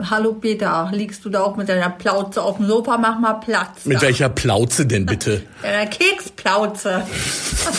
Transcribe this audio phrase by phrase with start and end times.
[0.00, 2.98] Hallo Peter, liegst du da auch mit deiner Plauze auf dem Sofa?
[2.98, 3.84] Mach mal Platz.
[3.84, 4.02] Mit da.
[4.02, 5.42] welcher Plauze denn bitte?
[5.62, 7.02] Deiner Keksplauze.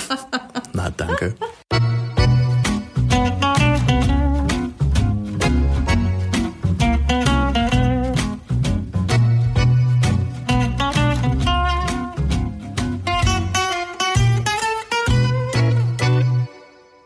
[0.74, 1.35] Na, danke.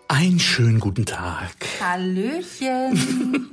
[0.08, 1.52] Einen schönen guten Tag.
[1.80, 3.50] Hallöchen.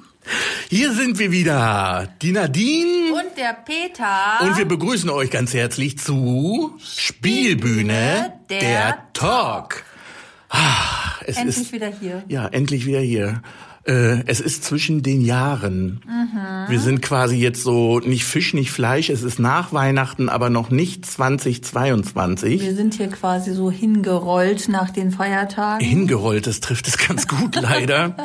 [0.73, 3.12] Hier sind wir wieder, die Nadine.
[3.12, 4.39] Und der Peter.
[4.40, 9.82] Und wir begrüßen euch ganz herzlich zu Spielbühne, der der Talk.
[10.48, 12.22] Ah, es Endlich ist, wieder hier.
[12.29, 13.43] Ja, endlich wieder hier.
[13.86, 16.02] Äh, es ist zwischen den Jahren.
[16.07, 16.70] Mhm.
[16.70, 19.08] Wir sind quasi jetzt so nicht Fisch, nicht Fleisch.
[19.08, 22.61] Es ist nach Weihnachten, aber noch nicht 2022.
[22.61, 25.84] Wir sind hier quasi so hingerollt nach den Feiertagen.
[25.84, 28.16] Hingerollt, das trifft es ganz gut leider.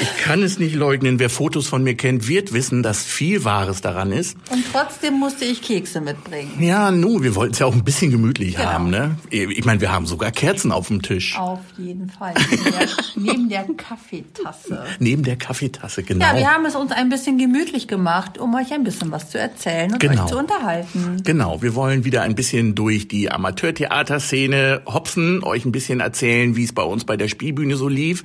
[0.00, 1.18] Ich kann es nicht leugnen.
[1.18, 4.36] Wer Fotos von mir kennt, wird wissen, dass viel Wahres daran ist.
[4.50, 6.50] Und trotzdem musste ich Kekse mitbringen.
[6.60, 8.68] Ja, nu, wir wollten es ja auch ein bisschen gemütlich Genau.
[8.70, 9.16] haben, ne?
[9.30, 11.36] Ich meine, wir haben sogar Kerzen auf dem Tisch.
[11.38, 12.32] Auf jeden Fall.
[12.50, 14.84] Neben der, neben der Kaffeetasse.
[14.98, 16.24] Neben der Kaffeetasse, genau.
[16.24, 19.38] Ja, wir haben es uns ein bisschen gemütlich gemacht, um euch ein bisschen was zu
[19.38, 20.24] erzählen und Genau.
[20.24, 21.22] euch zu unterhalten.
[21.24, 26.64] Genau, wir wollen wieder ein bisschen durch die Amateurtheaterszene hopsen, euch ein bisschen erzählen, wie
[26.64, 28.24] es bei uns bei der Spielbühne so lief.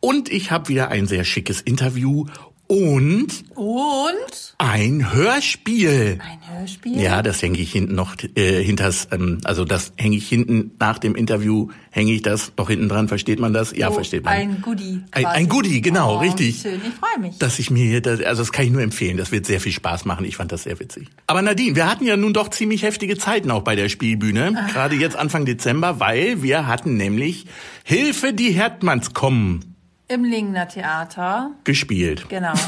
[0.00, 2.26] Und ich habe wieder ein sehr schickes Interview
[2.68, 6.18] und Und ein Hörspiel.
[6.20, 7.00] ein Hörspiel.
[7.00, 10.98] Ja, das hänge ich hinten noch äh, hinters, ähm, also das hänge ich hinten nach
[10.98, 13.76] dem Interview, hänge ich das noch hinten dran, versteht man das?
[13.76, 14.32] Ja, So versteht man.
[14.32, 15.00] Ein Goodie.
[15.12, 16.60] Ein, ein Goodie, genau, oh, richtig.
[16.60, 17.38] Schön, ich freue mich.
[17.38, 19.16] Dass ich mir, das, also das kann ich nur empfehlen.
[19.16, 20.24] Das wird sehr viel Spaß machen.
[20.24, 21.06] Ich fand das sehr witzig.
[21.28, 24.52] Aber Nadine, wir hatten ja nun doch ziemlich heftige Zeiten auch bei der Spielbühne.
[24.56, 24.66] Ah.
[24.72, 27.46] Gerade jetzt Anfang Dezember, weil wir hatten nämlich
[27.84, 29.75] Hilfe, die Herdmanns kommen
[30.08, 31.50] Im Lingner Theater.
[31.64, 32.28] gespielt.
[32.28, 32.52] Genau.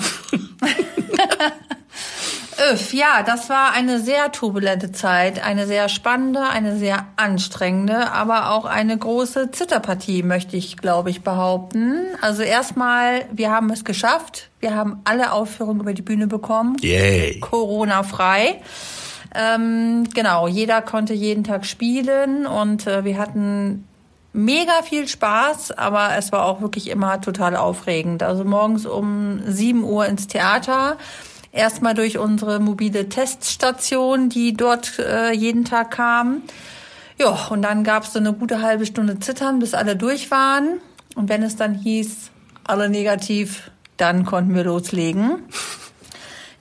[2.72, 8.50] Öff, ja, das war eine sehr turbulente Zeit, eine sehr spannende, eine sehr anstrengende, aber
[8.50, 12.06] auch eine große Zitterpartie, möchte ich, glaube ich, behaupten.
[12.20, 14.50] Also erstmal, wir haben es geschafft.
[14.58, 16.76] Wir haben alle Aufführungen über die Bühne bekommen.
[16.80, 17.38] Yay.
[17.38, 18.60] Corona-frei.
[19.36, 23.86] Ähm, genau, jeder konnte jeden Tag spielen und äh, wir hatten
[24.32, 28.22] mega viel Spaß, aber es war auch wirklich immer total aufregend.
[28.22, 30.96] Also morgens um 7 Uhr ins Theater.
[31.50, 36.42] Erstmal durch unsere mobile Teststation, die dort äh, jeden Tag kam.
[37.18, 40.80] Ja, und dann gab es so eine gute halbe Stunde Zittern, bis alle durch waren.
[41.16, 42.30] Und wenn es dann hieß,
[42.64, 45.42] alle negativ, dann konnten wir loslegen.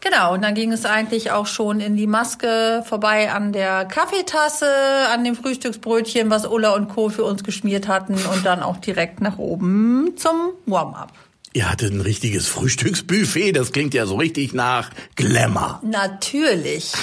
[0.01, 4.69] Genau, und dann ging es eigentlich auch schon in die Maske vorbei an der Kaffeetasse,
[5.11, 7.09] an dem Frühstücksbrötchen, was Ulla und Co.
[7.09, 11.11] für uns geschmiert hatten und dann auch direkt nach oben zum Warm-up.
[11.53, 13.53] Ihr hattet ein richtiges Frühstücksbuffet.
[13.53, 15.79] Das klingt ja so richtig nach Glamour.
[15.83, 16.93] Natürlich.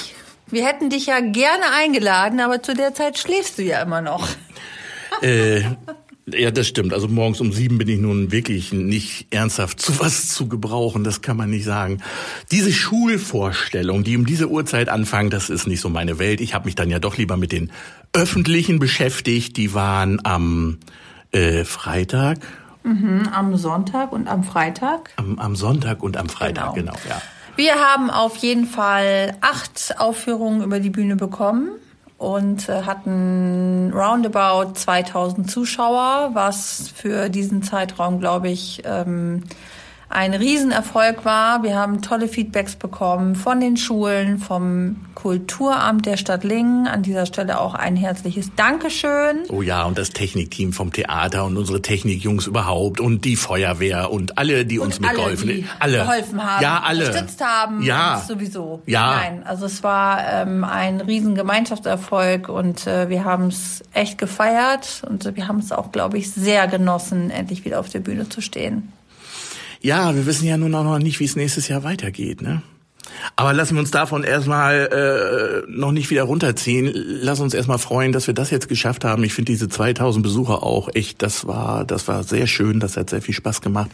[0.46, 4.28] Wir hätten dich ja gerne eingeladen, aber zu der Zeit schläfst du ja immer noch.
[5.22, 5.62] Äh,
[6.26, 6.92] ja, das stimmt.
[6.94, 11.04] Also morgens um sieben bin ich nun wirklich nicht ernsthaft zu was zu gebrauchen.
[11.04, 11.98] Das kann man nicht sagen.
[12.50, 16.40] Diese Schulvorstellung, die um diese Uhrzeit anfangen, das ist nicht so meine Welt.
[16.40, 17.70] Ich habe mich dann ja doch lieber mit den
[18.12, 19.56] öffentlichen beschäftigt.
[19.56, 20.78] Die waren am
[21.32, 22.38] äh, Freitag,
[22.84, 25.10] Am Sonntag und am Freitag.
[25.16, 26.92] am, am Sonntag und am Freitag, Genau.
[26.92, 27.20] genau, ja.
[27.56, 31.68] Wir haben auf jeden Fall acht Aufführungen über die Bühne bekommen
[32.24, 39.44] und äh, hatten roundabout 2000 Zuschauer, was für diesen Zeitraum, glaube ich, ähm,
[40.14, 41.62] ein Riesenerfolg war.
[41.64, 46.86] Wir haben tolle Feedbacks bekommen von den Schulen, vom Kulturamt der Stadt Lingen.
[46.86, 49.42] An dieser Stelle auch ein herzliches Dankeschön.
[49.48, 54.38] Oh ja, und das Technikteam vom Theater und unsere Technikjungs überhaupt und die Feuerwehr und
[54.38, 57.06] alle, die uns Und alle, mitgeholfen die alle geholfen haben, Ja, alle.
[57.06, 58.14] unterstützt haben, Ja.
[58.16, 58.82] uns sowieso.
[58.86, 59.16] Ja.
[59.16, 65.02] Nein, also es war ähm, ein riesen Gemeinschaftserfolg und äh, wir haben es echt gefeiert
[65.08, 68.40] und wir haben es auch, glaube ich, sehr genossen, endlich wieder auf der Bühne zu
[68.40, 68.92] stehen.
[69.84, 72.62] Ja, wir wissen ja nun auch noch nicht, wie es nächstes Jahr weitergeht, ne?
[73.36, 76.90] Aber lassen wir uns davon erstmal äh, noch nicht wieder runterziehen.
[76.94, 79.22] Lass uns erstmal freuen, dass wir das jetzt geschafft haben.
[79.24, 83.10] Ich finde diese 2000 Besucher auch echt, das war, das war sehr schön, das hat
[83.10, 83.90] sehr viel Spaß gemacht.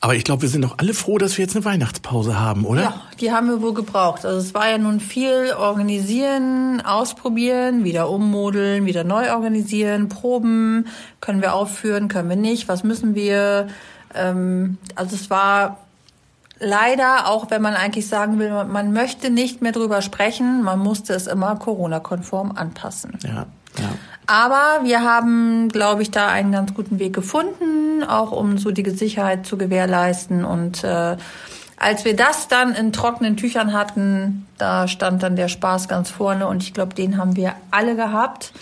[0.00, 2.82] Aber ich glaube, wir sind doch alle froh, dass wir jetzt eine Weihnachtspause haben, oder?
[2.82, 4.26] Ja, die haben wir wohl gebraucht.
[4.26, 10.86] Also es war ja nun viel organisieren, ausprobieren, wieder ummodeln, wieder neu organisieren, Proben,
[11.22, 13.68] können wir aufführen, können wir nicht, was müssen wir.
[14.14, 15.78] Ähm, also es war
[16.58, 21.14] leider, auch wenn man eigentlich sagen will, man- möchte nicht mehr drüber sprechen, man musste
[21.14, 23.18] es immer Corona-konform anpassen.
[23.24, 23.46] Ja,
[23.78, 23.88] ja.
[24.26, 28.88] Aber wir haben, glaube ich, da einen ganz guten Weg gefunden, auch um so die
[28.90, 31.16] Sicherheit zu gewährleisten und äh,
[31.82, 36.46] als wir das dann in trockenen Tüchern hatten, da stand dann der Spaß ganz vorne
[36.46, 38.52] und ich glaube, den haben wir alle gehabt.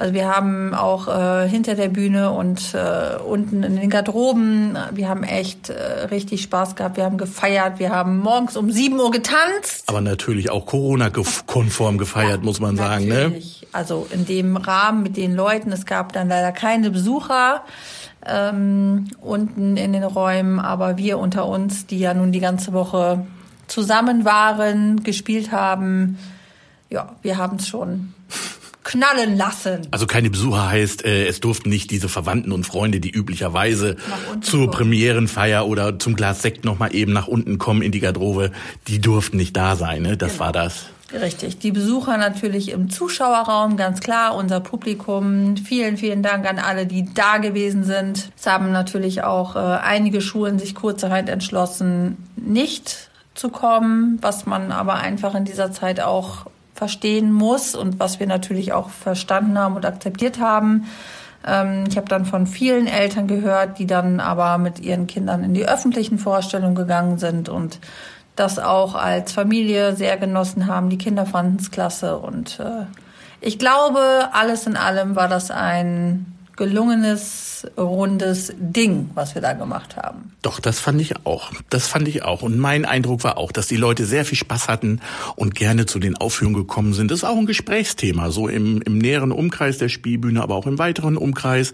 [0.00, 5.10] Also wir haben auch äh, hinter der Bühne und äh, unten in den Garderoben, wir
[5.10, 6.96] haben echt äh, richtig Spaß gehabt.
[6.96, 9.84] Wir haben gefeiert, wir haben morgens um 7 Uhr getanzt.
[9.88, 13.08] Aber natürlich auch Corona-konform gefeiert, ja, muss man sagen.
[13.08, 13.24] Ne?
[13.24, 13.60] Natürlich.
[13.60, 13.68] Ne?
[13.72, 15.70] Also in dem Rahmen mit den Leuten.
[15.70, 17.62] Es gab dann leider keine Besucher
[18.24, 23.26] ähm, unten in den Räumen, aber wir unter uns, die ja nun die ganze Woche
[23.66, 26.16] zusammen waren, gespielt haben,
[26.88, 28.14] ja, wir haben es schon
[28.90, 29.86] knallen lassen.
[29.92, 33.96] Also keine Besucher heißt, äh, es durften nicht diese Verwandten und Freunde, die üblicherweise
[34.40, 34.70] zur kommen.
[34.72, 38.50] Premierenfeier oder zum Glas Sekt noch mal eben nach unten kommen in die Garderobe,
[38.88, 40.16] die durften nicht da sein, ne?
[40.16, 40.44] Das genau.
[40.44, 40.86] war das.
[41.12, 41.58] Richtig.
[41.58, 45.56] Die Besucher natürlich im Zuschauerraum, ganz klar, unser Publikum.
[45.56, 48.30] Vielen, vielen Dank an alle, die da gewesen sind.
[48.36, 54.72] Es haben natürlich auch äh, einige Schulen sich kurzerhand entschlossen, nicht zu kommen, was man
[54.72, 56.46] aber einfach in dieser Zeit auch
[56.80, 60.86] verstehen muss und was wir natürlich auch verstanden haben und akzeptiert haben.
[61.46, 65.52] Ähm, ich habe dann von vielen Eltern gehört, die dann aber mit ihren Kindern in
[65.52, 67.80] die öffentlichen Vorstellungen gegangen sind und
[68.34, 70.88] das auch als Familie sehr genossen haben.
[70.88, 72.86] Die Kinder fanden es klasse und äh,
[73.42, 79.96] ich glaube, alles in allem war das ein gelungenes, rundes Ding, was wir da gemacht
[79.96, 80.32] haben.
[80.42, 81.52] Doch, das fand ich auch.
[81.70, 82.42] Das fand ich auch.
[82.42, 85.00] Und mein Eindruck war auch, dass die Leute sehr viel Spaß hatten
[85.36, 87.10] und gerne zu den Aufführungen gekommen sind.
[87.10, 90.78] Das ist auch ein Gesprächsthema, so im, im näheren Umkreis der Spielbühne, aber auch im
[90.78, 91.72] weiteren Umkreis,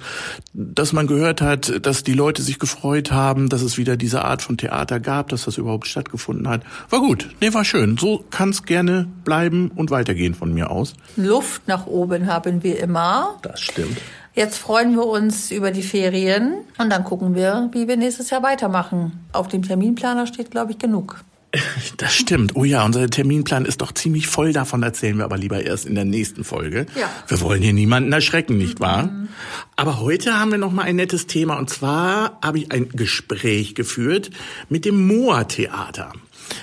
[0.55, 4.43] dass man gehört hat, dass die Leute sich gefreut haben, dass es wieder diese Art
[4.43, 6.63] von Theater gab, dass das überhaupt stattgefunden hat.
[6.91, 7.29] War gut.
[7.41, 7.97] Nee, war schön.
[7.99, 10.95] So kann es gerne bleiben und weitergehen von mir aus.
[11.17, 13.35] Luft nach oben haben wir immer.
[13.43, 14.01] Das stimmt.
[14.37, 18.43] Jetzt freuen wir uns über die Ferien und dann gucken wir, wie wir nächstes Jahr
[18.43, 19.25] weitermachen.
[19.33, 21.25] Auf dem Terminplaner steht, glaube ich, genug.
[21.97, 22.55] Das stimmt.
[22.55, 24.53] Oh ja, unser Terminplan ist doch ziemlich voll.
[24.53, 26.85] Davon erzählen wir aber lieber erst in der nächsten Folge.
[27.01, 27.09] Ja.
[27.29, 29.05] Wir wollen hier niemanden erschrecken, nicht wahr?
[29.05, 29.29] Mhm.
[29.75, 31.57] Aber heute haben wir noch mal ein nettes Thema.
[31.57, 34.29] Und zwar habe ich ein Gespräch geführt
[34.69, 36.13] mit dem Moa-Theater.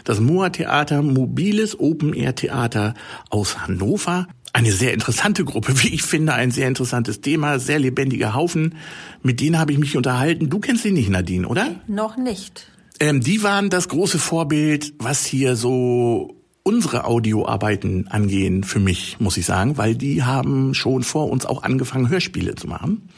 [0.04, 2.94] Das Moa-Theater, mobiles Open-Air-Theater
[3.32, 8.34] aus Hannover eine sehr interessante Gruppe, wie ich finde, ein sehr interessantes Thema, sehr lebendiger
[8.36, 8.76] Haufen.
[9.22, 10.50] Mit denen habe ich mich unterhalten.
[10.50, 11.76] Du kennst sie nicht, Nadine, oder?
[11.88, 12.68] Noch nicht.
[13.00, 19.36] Ähm, die waren das große Vorbild, was hier so unsere Audioarbeiten angehen, für mich, muss
[19.36, 23.10] ich sagen, weil die haben schon vor uns auch angefangen, Hörspiele zu machen.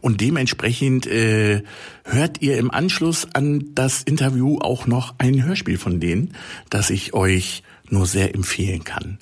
[0.00, 1.62] Und dementsprechend äh,
[2.04, 6.34] hört ihr im Anschluss an das Interview auch noch ein Hörspiel von denen,
[6.68, 9.18] das ich euch nur sehr empfehlen kann.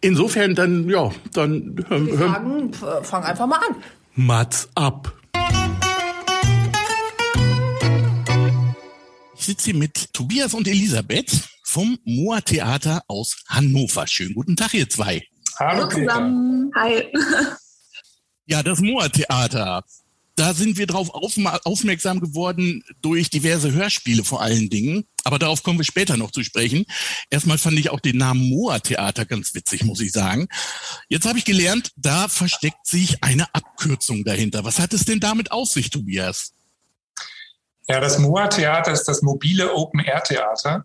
[0.00, 2.18] Insofern dann, ja, dann hören wir.
[2.18, 2.72] Sagen,
[3.02, 3.76] fang einfach mal an.
[4.14, 5.12] Mats ab.
[9.38, 14.06] Ich sitze hier mit Tobias und Elisabeth vom Moa Theater aus Hannover.
[14.06, 15.22] Schönen guten Tag, ihr zwei.
[15.58, 16.70] Hallo zusammen.
[16.74, 17.04] Hi.
[18.46, 19.84] Ja, das Moa Theater
[20.36, 25.06] da sind wir darauf aufmerksam geworden durch diverse Hörspiele vor allen Dingen.
[25.24, 26.84] Aber darauf kommen wir später noch zu sprechen.
[27.30, 30.46] Erstmal fand ich auch den Namen Moa Theater ganz witzig, muss ich sagen.
[31.08, 34.62] Jetzt habe ich gelernt, da versteckt sich eine Abkürzung dahinter.
[34.62, 36.52] Was hat es denn damit auf sich, Tobias?
[37.88, 40.84] Ja, das Moa Theater ist das mobile Open Air Theater.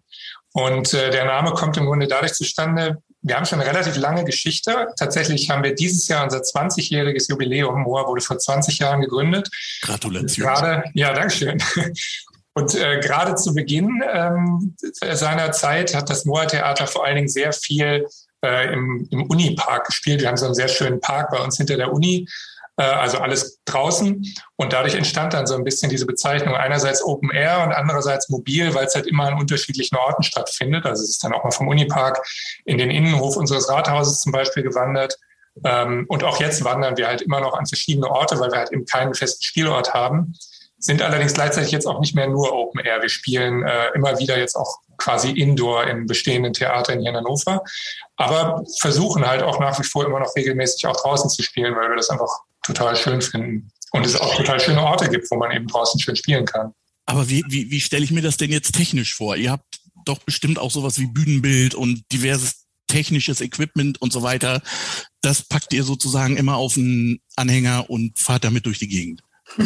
[0.53, 4.23] Und äh, der Name kommt im Grunde dadurch zustande, wir haben schon eine relativ lange
[4.23, 4.87] Geschichte.
[4.97, 7.81] Tatsächlich haben wir dieses Jahr unser 20-jähriges Jubiläum.
[7.81, 9.49] Moa wurde vor 20 Jahren gegründet.
[9.81, 10.45] Gratulation.
[10.47, 11.61] Gerade, ja, Dankeschön.
[12.53, 14.75] Und äh, gerade zu Beginn ähm,
[15.13, 18.05] seiner Zeit hat das Moa-Theater vor allen Dingen sehr viel
[18.43, 20.21] äh, im, im Unipark gespielt.
[20.21, 22.27] Wir haben so einen sehr schönen Park bei uns hinter der Uni
[22.83, 24.25] also alles draußen.
[24.55, 28.73] Und dadurch entstand dann so ein bisschen diese Bezeichnung einerseits Open Air und andererseits mobil,
[28.73, 30.85] weil es halt immer an unterschiedlichen Orten stattfindet.
[30.85, 32.25] Also es ist dann auch mal vom Unipark
[32.65, 35.17] in den Innenhof unseres Rathauses zum Beispiel gewandert.
[35.65, 38.71] Ähm, und auch jetzt wandern wir halt immer noch an verschiedene Orte, weil wir halt
[38.71, 40.33] eben keinen festen Spielort haben.
[40.77, 43.01] Sind allerdings gleichzeitig jetzt auch nicht mehr nur Open Air.
[43.01, 47.63] Wir spielen äh, immer wieder jetzt auch quasi Indoor in bestehenden Theatern hier in Hannover.
[48.15, 51.89] Aber versuchen halt auch nach wie vor immer noch regelmäßig auch draußen zu spielen, weil
[51.89, 53.71] wir das einfach total schön finden.
[53.91, 56.73] Und es auch total schöne Orte gibt, wo man eben draußen schön spielen kann.
[57.05, 59.35] Aber wie, wie, wie stelle ich mir das denn jetzt technisch vor?
[59.35, 64.61] Ihr habt doch bestimmt auch sowas wie Bühnenbild und diverses technisches Equipment und so weiter.
[65.21, 69.21] Das packt ihr sozusagen immer auf einen Anhänger und fahrt damit durch die Gegend.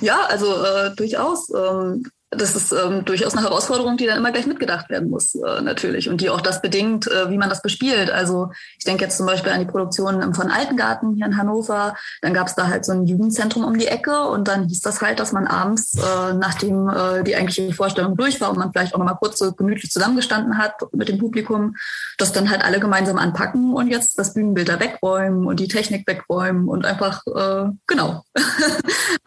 [0.00, 1.50] ja, also äh, durchaus.
[1.50, 5.60] Ähm, das ist ähm, durchaus eine Herausforderung, die dann immer gleich mitgedacht werden muss, äh,
[5.62, 6.08] natürlich.
[6.08, 8.10] Und die auch das bedingt, äh, wie man das bespielt.
[8.10, 11.96] Also ich denke jetzt zum Beispiel an die Produktion von Altengarten hier in Hannover.
[12.22, 15.02] Dann gab es da halt so ein Jugendzentrum um die Ecke und dann hieß das
[15.02, 18.94] halt, dass man abends, äh, nachdem äh, die eigentliche Vorstellung durch war und man vielleicht
[18.94, 21.74] auch nochmal kurz so gemütlich zusammengestanden hat mit dem Publikum,
[22.16, 26.06] das dann halt alle gemeinsam anpacken und jetzt das Bühnenbild da wegräumen und die Technik
[26.06, 28.22] wegräumen und einfach, äh, genau,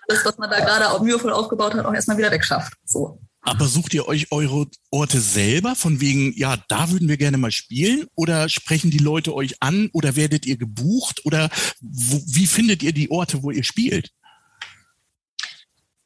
[0.07, 2.73] alles, was man da gerade auch mühevoll aufgebaut hat, auch erstmal wieder wegschafft.
[2.93, 3.19] So.
[3.41, 7.51] Aber sucht ihr euch eure Orte selber von wegen, ja, da würden wir gerne mal
[7.51, 8.07] spielen?
[8.15, 11.25] Oder sprechen die Leute euch an oder werdet ihr gebucht?
[11.25, 11.49] Oder
[11.81, 14.11] wo, wie findet ihr die Orte, wo ihr spielt?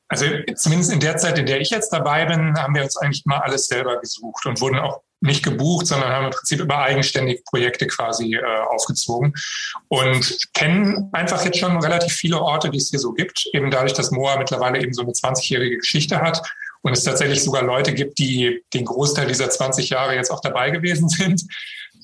[0.10, 0.25] Also
[0.56, 3.39] zumindest in der Zeit, in der ich jetzt dabei bin, haben wir uns eigentlich mal
[3.39, 7.88] alles selber gesucht und wurden auch nicht gebucht, sondern haben im Prinzip über eigenständige Projekte
[7.88, 9.34] quasi äh, aufgezogen
[9.89, 13.94] und kennen einfach jetzt schon relativ viele Orte, die es hier so gibt, eben dadurch,
[13.94, 16.41] dass Moa mittlerweile eben so eine 20-jährige Geschichte hat
[16.88, 20.72] und es tatsächlich sogar Leute gibt, die den Großteil dieser 20 Jahre jetzt auch dabei
[20.72, 21.44] gewesen sind.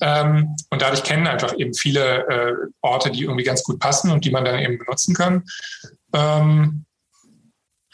[0.00, 4.24] Ähm, und dadurch kennen einfach eben viele äh, Orte, die irgendwie ganz gut passen und
[4.24, 5.44] die man dann eben benutzen kann.
[6.12, 6.84] Ähm,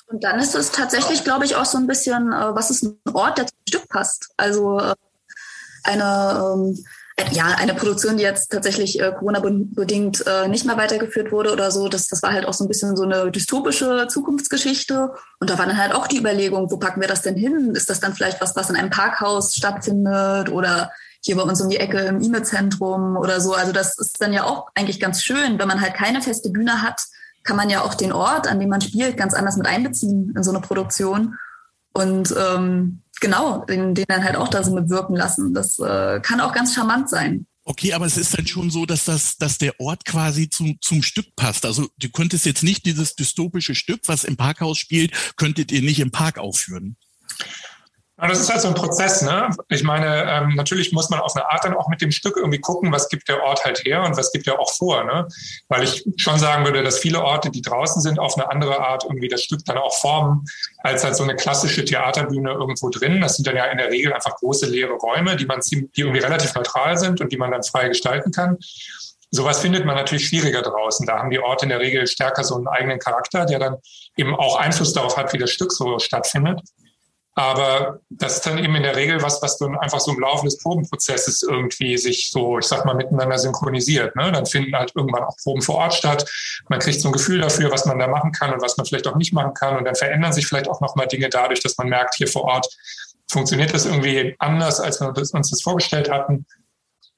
[0.06, 2.98] und dann ist es tatsächlich, glaube ich, auch so ein bisschen, äh, was ist ein
[3.12, 4.30] Ort, der zum Stück passt.
[4.36, 4.94] Also äh,
[5.84, 6.84] eine, ähm,
[7.32, 11.88] ja, eine Produktion, die jetzt tatsächlich äh, Corona-bedingt äh, nicht mehr weitergeführt wurde oder so,
[11.88, 15.12] das, das war halt auch so ein bisschen so eine dystopische Zukunftsgeschichte.
[15.38, 17.74] Und da war dann halt auch die Überlegung, wo packen wir das denn hin?
[17.74, 20.90] Ist das dann vielleicht was, was in einem Parkhaus stattfindet oder
[21.22, 23.54] hier bei uns um die Ecke im E-Mail-Zentrum oder so?
[23.54, 26.82] Also das ist dann ja auch eigentlich ganz schön, wenn man halt keine feste Bühne
[26.82, 27.02] hat,
[27.42, 30.42] kann man ja auch den Ort, an dem man spielt, ganz anders mit einbeziehen in
[30.42, 31.36] so eine Produktion.
[31.92, 35.54] Und ähm, genau, den, den dann halt auch da so mitwirken lassen.
[35.54, 37.46] Das äh, kann auch ganz charmant sein.
[37.64, 41.02] Okay, aber es ist dann schon so, dass das, dass der Ort quasi zum, zum
[41.02, 41.64] Stück passt.
[41.64, 46.00] Also du könntest jetzt nicht dieses dystopische Stück, was im Parkhaus spielt, könntet ihr nicht
[46.00, 46.96] im Park aufführen.
[48.20, 49.22] Das ist halt so ein Prozess.
[49.22, 49.48] Ne?
[49.68, 52.60] Ich meine, ähm, natürlich muss man auf eine Art dann auch mit dem Stück irgendwie
[52.60, 55.04] gucken, was gibt der Ort halt her und was gibt er auch vor.
[55.04, 55.26] Ne?
[55.68, 59.04] Weil ich schon sagen würde, dass viele Orte, die draußen sind, auf eine andere Art
[59.04, 60.44] irgendwie das Stück dann auch formen,
[60.78, 63.20] als halt so eine klassische Theaterbühne irgendwo drin.
[63.22, 66.20] Das sind dann ja in der Regel einfach große leere Räume, die man die irgendwie
[66.20, 68.58] relativ neutral sind und die man dann frei gestalten kann.
[69.30, 71.06] Sowas findet man natürlich schwieriger draußen.
[71.06, 73.76] Da haben die Orte in der Regel stärker so einen eigenen Charakter, der dann
[74.16, 76.60] eben auch Einfluss darauf hat, wie das Stück so stattfindet.
[77.40, 80.44] Aber das ist dann eben in der Regel was, was dann einfach so im Laufe
[80.44, 84.14] des Probenprozesses irgendwie sich so, ich sag mal, miteinander synchronisiert.
[84.14, 84.30] Ne?
[84.30, 86.30] Dann finden halt irgendwann auch Proben vor Ort statt.
[86.68, 89.08] Man kriegt so ein Gefühl dafür, was man da machen kann und was man vielleicht
[89.08, 89.78] auch nicht machen kann.
[89.78, 92.68] Und dann verändern sich vielleicht auch nochmal Dinge dadurch, dass man merkt, hier vor Ort
[93.30, 96.44] funktioniert das irgendwie anders, als wir uns das vorgestellt hatten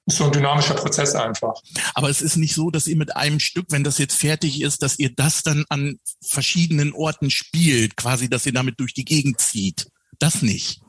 [0.05, 1.55] ist so ein dynamischer Prozess einfach.
[1.95, 4.83] Aber es ist nicht so, dass ihr mit einem Stück, wenn das jetzt fertig ist,
[4.83, 9.41] dass ihr das dann an verschiedenen Orten spielt, quasi, dass ihr damit durch die Gegend
[9.41, 9.92] zieht
[10.23, 10.83] das nicht?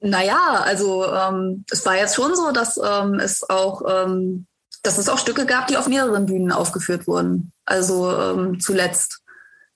[0.00, 4.46] Naja, also ähm, es war jetzt schon so, dass ähm, es auch, ähm,
[4.82, 7.52] dass es auch Stücke gab, die auf mehreren Bühnen aufgeführt wurden.
[7.64, 9.20] Also ähm, zuletzt.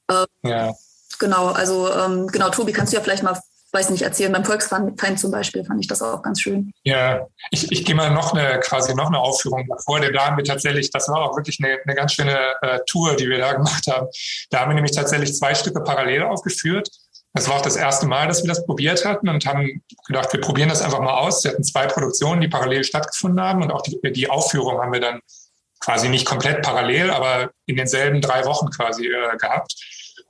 [0.09, 0.73] Ähm, ja.
[1.19, 3.39] Genau, also ähm, genau, Tobi, kannst du ja vielleicht mal,
[3.73, 4.33] weiß nicht, erzählen.
[4.33, 6.73] Beim Volksfeind zum Beispiel fand ich das auch ganz schön.
[6.85, 10.01] Ja, ich, ich gehe mal noch eine quasi noch eine Aufführung vor.
[10.01, 13.29] Da haben wir tatsächlich, das war auch wirklich eine, eine ganz schöne äh, Tour, die
[13.29, 14.07] wir da gemacht haben.
[14.51, 16.89] Da haben wir nämlich tatsächlich zwei Stücke parallel aufgeführt.
[17.35, 20.41] Das war auch das erste Mal, dass wir das probiert hatten und haben gedacht, wir
[20.41, 21.43] probieren das einfach mal aus.
[21.45, 25.01] Wir hatten zwei Produktionen, die parallel stattgefunden haben und auch die, die Aufführung haben wir
[25.01, 25.21] dann
[25.81, 29.75] quasi nicht komplett parallel, aber in denselben drei Wochen quasi äh, gehabt.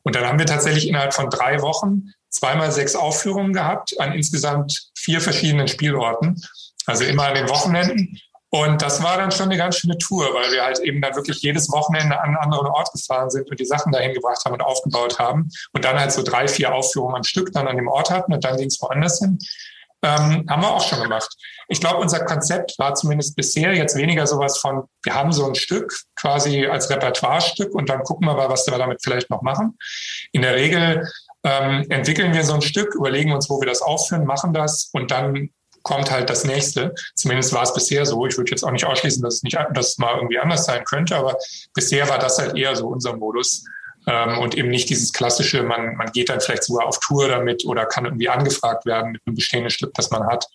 [0.03, 4.91] Und dann haben wir tatsächlich innerhalb von drei Wochen zweimal sechs Aufführungen gehabt an insgesamt
[4.97, 6.43] vier verschiedenen Spielorten.
[6.87, 8.19] Also immer an den Wochenenden.
[8.55, 11.41] Und das war dann schon eine ganz schöne Tour, weil wir halt eben dann wirklich
[11.41, 14.61] jedes Wochenende an einen anderen Ort gefahren sind und die Sachen dahin gebracht haben und
[14.61, 18.11] aufgebaut haben und dann halt so drei, vier Aufführungen am Stück dann an dem Ort
[18.11, 19.39] hatten und dann ging es woanders hin.
[20.03, 21.35] Ähm, haben wir auch schon gemacht.
[21.69, 25.55] Ich glaube, unser Konzept war zumindest bisher jetzt weniger sowas von, wir haben so ein
[25.55, 29.79] Stück quasi als Repertoirestück und dann gucken wir mal, was wir damit vielleicht noch machen.
[30.33, 31.09] In der Regel
[31.43, 35.11] ähm, entwickeln wir so ein Stück, überlegen uns, wo wir das aufführen, machen das und
[35.11, 35.51] dann
[35.83, 36.95] kommt halt das nächste.
[37.15, 38.27] Zumindest war es bisher so.
[38.27, 40.85] Ich würde jetzt auch nicht ausschließen, dass es nicht, dass es mal irgendwie anders sein
[40.85, 41.37] könnte, aber
[41.75, 43.65] bisher war das halt eher so unser Modus.
[44.07, 47.65] Ähm, und eben nicht dieses klassische, man, man geht dann vielleicht sogar auf Tour damit
[47.65, 50.47] oder kann irgendwie angefragt werden mit einem bestehenden Stück, das man hat.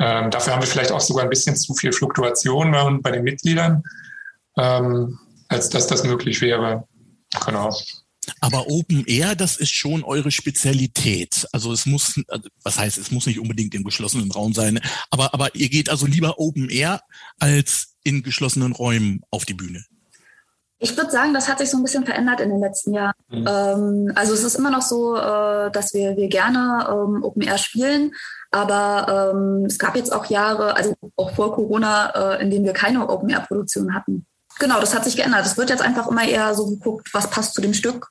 [0.00, 3.22] Ähm, dafür haben wir vielleicht auch sogar ein bisschen zu viel Fluktuation bei, bei den
[3.22, 3.82] Mitgliedern,
[4.58, 5.18] ähm,
[5.48, 6.84] als dass das möglich wäre.
[7.46, 7.70] Genau.
[8.40, 11.46] Aber Open Air, das ist schon eure Spezialität.
[11.52, 15.34] Also es muss, also was heißt, es muss nicht unbedingt im geschlossenen Raum sein, aber,
[15.34, 17.00] aber ihr geht also lieber Open Air
[17.38, 19.84] als in geschlossenen Räumen auf die Bühne.
[20.78, 23.14] Ich würde sagen, das hat sich so ein bisschen verändert in den letzten Jahren.
[23.28, 23.46] Mhm.
[23.48, 27.58] Ähm, also es ist immer noch so, äh, dass wir, wir gerne ähm, Open Air
[27.58, 28.12] spielen,
[28.50, 32.72] aber ähm, es gab jetzt auch Jahre, also auch vor Corona, äh, in denen wir
[32.74, 34.26] keine Open Air Produktion hatten.
[34.58, 35.46] Genau, das hat sich geändert.
[35.46, 38.10] Es wird jetzt einfach immer eher so geguckt, was passt zu dem Stück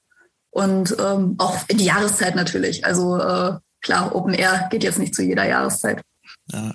[0.53, 2.85] und ähm, auch in die Jahreszeit natürlich.
[2.85, 6.01] Also äh, klar, Open Air geht jetzt nicht zu jeder Jahreszeit.
[6.51, 6.73] Ja.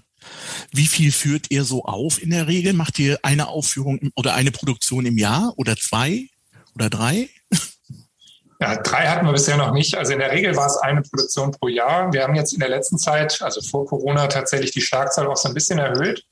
[0.73, 2.73] Wie viel führt ihr so auf in der Regel?
[2.73, 6.27] Macht ihr eine Aufführung oder eine Produktion im Jahr oder zwei
[6.75, 7.29] oder drei?
[8.61, 9.97] Ja, drei hatten wir bisher noch nicht.
[9.97, 12.13] Also in der Regel war es eine Produktion pro Jahr.
[12.13, 15.47] Wir haben jetzt in der letzten Zeit, also vor Corona, tatsächlich die Schlagzahl auch so
[15.49, 16.25] ein bisschen erhöht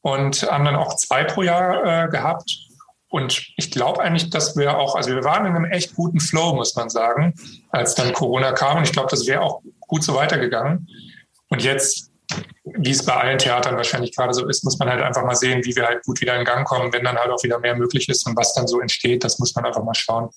[0.00, 2.67] und haben dann auch zwei pro Jahr äh, gehabt.
[3.10, 6.54] Und ich glaube eigentlich, dass wir auch, also wir waren in einem echt guten Flow,
[6.54, 7.34] muss man sagen,
[7.70, 8.78] als dann Corona kam.
[8.78, 10.88] Und ich glaube, das wäre auch gut so weitergegangen.
[11.48, 12.08] Und jetzt
[12.64, 15.64] wie es bei allen Theatern wahrscheinlich gerade so ist, muss man halt einfach mal sehen,
[15.64, 18.08] wie wir halt gut wieder in Gang kommen, wenn dann halt auch wieder mehr möglich
[18.08, 20.28] ist und was dann so entsteht, das muss man einfach mal schauen.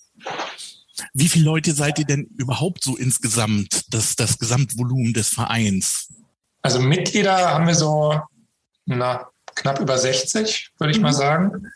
[1.13, 6.13] Wie viele Leute seid ihr denn überhaupt so insgesamt, das, das Gesamtvolumen des Vereins?
[6.61, 8.21] Also Mitglieder haben wir so
[8.85, 11.03] na, knapp über 60, würde ich mhm.
[11.03, 11.67] mal sagen.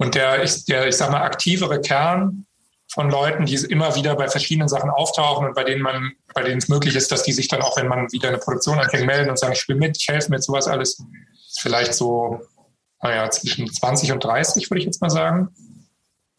[0.00, 2.46] Und der, der, ich sag mal, aktivere Kern
[2.90, 6.56] von Leuten, die immer wieder bei verschiedenen Sachen auftauchen und bei denen man, bei denen
[6.56, 9.28] es möglich ist, dass die sich dann auch, wenn man wieder eine Produktion anfängt, melden
[9.28, 11.04] und sagen, ich spiele mit, ich helfe mir sowas alles.
[11.48, 12.40] Ist vielleicht so,
[13.02, 15.54] naja, zwischen 20 und 30, würde ich jetzt mal sagen.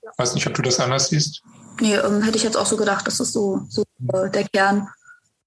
[0.02, 1.44] Ich weiß nicht, ob du das anders siehst.
[1.80, 4.88] Nee, ähm, hätte ich jetzt auch so gedacht, das ist so, so äh, der Kern.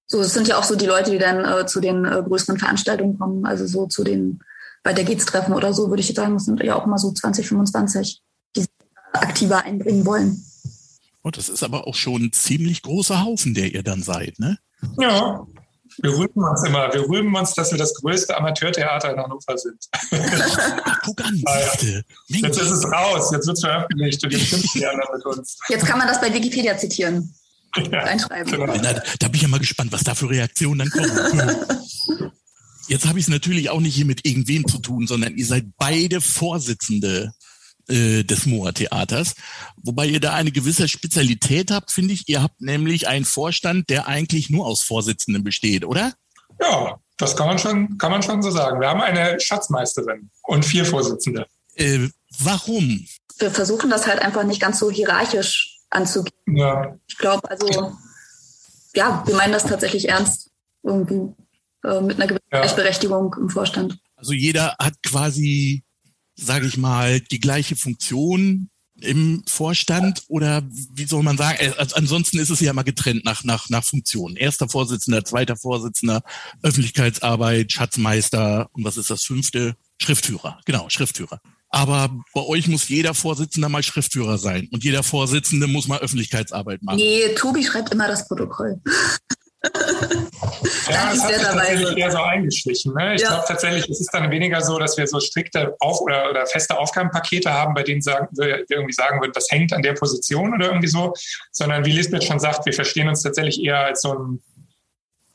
[0.07, 2.57] So, es sind ja auch so die Leute, die dann äh, zu den äh, größeren
[2.57, 4.39] Veranstaltungen kommen, also so zu den,
[4.85, 7.11] bei der Geht's-Treffen oder so, würde ich jetzt sagen, das sind ja auch immer so
[7.11, 8.21] 20, 25,
[8.55, 8.69] die sich
[9.13, 10.45] aktiver einbringen wollen.
[11.23, 14.59] Oh, das ist aber auch schon ein ziemlich großer Haufen, der ihr dann seid, ne?
[14.99, 15.43] Ja,
[16.01, 16.93] wir rühmen uns immer.
[16.93, 19.83] Wir rühmen uns, dass wir das größte Amateurtheater in Hannover sind.
[19.91, 21.57] Ach, guck an, ah.
[22.27, 25.57] Jetzt ist es raus, jetzt wird es veröffentlicht und jetzt stimmt die anderen mit uns.
[25.67, 27.33] Jetzt kann man das bei Wikipedia zitieren.
[27.91, 28.51] Ja, einschreiben.
[28.51, 28.73] Genau.
[28.81, 32.31] Na, da bin ich ja mal gespannt, was da für Reaktionen dann kommen.
[32.87, 35.65] Jetzt habe ich es natürlich auch nicht hier mit irgendwem zu tun, sondern ihr seid
[35.77, 37.33] beide Vorsitzende
[37.87, 39.35] äh, des Moa-Theaters.
[39.83, 42.27] Wobei ihr da eine gewisse Spezialität habt, finde ich.
[42.27, 46.13] Ihr habt nämlich einen Vorstand, der eigentlich nur aus Vorsitzenden besteht, oder?
[46.61, 48.79] Ja, das kann man schon, kann man schon so sagen.
[48.79, 51.47] Wir haben eine Schatzmeisterin und vier Vorsitzende.
[51.75, 52.07] Äh,
[52.39, 53.05] warum?
[53.37, 56.57] Wir versuchen das halt einfach nicht ganz so hierarchisch anzugehen.
[56.57, 56.97] Ja.
[57.07, 57.93] Ich glaube, also,
[58.93, 60.49] ja, wir meinen das tatsächlich ernst
[60.83, 61.33] irgendwie
[61.85, 62.61] äh, mit einer gewissen ja.
[62.61, 63.97] Gleichberechtigung im Vorstand.
[64.15, 65.85] Also jeder hat quasi
[66.35, 68.69] sage ich mal, die gleiche Funktion
[69.01, 71.73] im Vorstand oder wie soll man sagen?
[71.77, 74.37] Also ansonsten ist es ja immer getrennt nach, nach, nach Funktion.
[74.37, 76.21] Erster Vorsitzender, zweiter Vorsitzender,
[76.61, 79.75] Öffentlichkeitsarbeit, Schatzmeister und was ist das fünfte?
[80.01, 80.59] Schriftführer.
[80.65, 81.41] Genau, Schriftführer.
[81.69, 86.81] Aber bei euch muss jeder Vorsitzende mal Schriftführer sein und jeder Vorsitzende muss mal Öffentlichkeitsarbeit
[86.81, 86.97] machen.
[86.97, 88.81] Nee, Tobi schreibt immer das Protokoll.
[90.89, 92.93] Ja, das hat sich tatsächlich eher so eingeschlichen.
[92.93, 93.15] Ne?
[93.15, 93.29] Ich ja.
[93.29, 96.77] glaube tatsächlich, es ist dann weniger so, dass wir so strikte Auf- oder, oder feste
[96.77, 100.67] Aufgabenpakete haben, bei denen sagen, wir irgendwie sagen würden, das hängt an der Position oder
[100.67, 101.13] irgendwie so,
[101.51, 104.41] sondern wie Lisbeth schon sagt, wir verstehen uns tatsächlich eher als so ein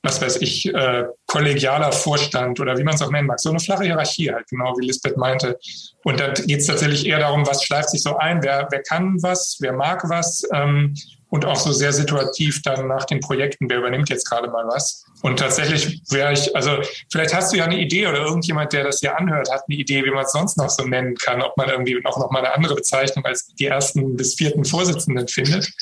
[0.03, 3.39] was weiß ich, äh, kollegialer Vorstand oder wie man es auch nennen mag.
[3.39, 5.59] So eine flache Hierarchie halt, genau wie Lisbeth meinte.
[6.05, 9.23] Und da geht es tatsächlich eher darum, was schleift sich so ein, wer, wer kann
[9.23, 10.95] was, wer mag was ähm,
[11.31, 15.05] und auch so sehr situativ dann nach den Projekten, wer übernimmt jetzt gerade mal was.
[15.23, 16.79] Und tatsächlich wäre ich, also
[17.11, 20.05] vielleicht hast du ja eine Idee oder irgendjemand, der das hier anhört, hat eine Idee,
[20.05, 22.53] wie man es sonst noch so nennen kann, ob man irgendwie auch noch mal eine
[22.55, 25.73] andere Bezeichnung als die ersten bis vierten Vorsitzenden findet.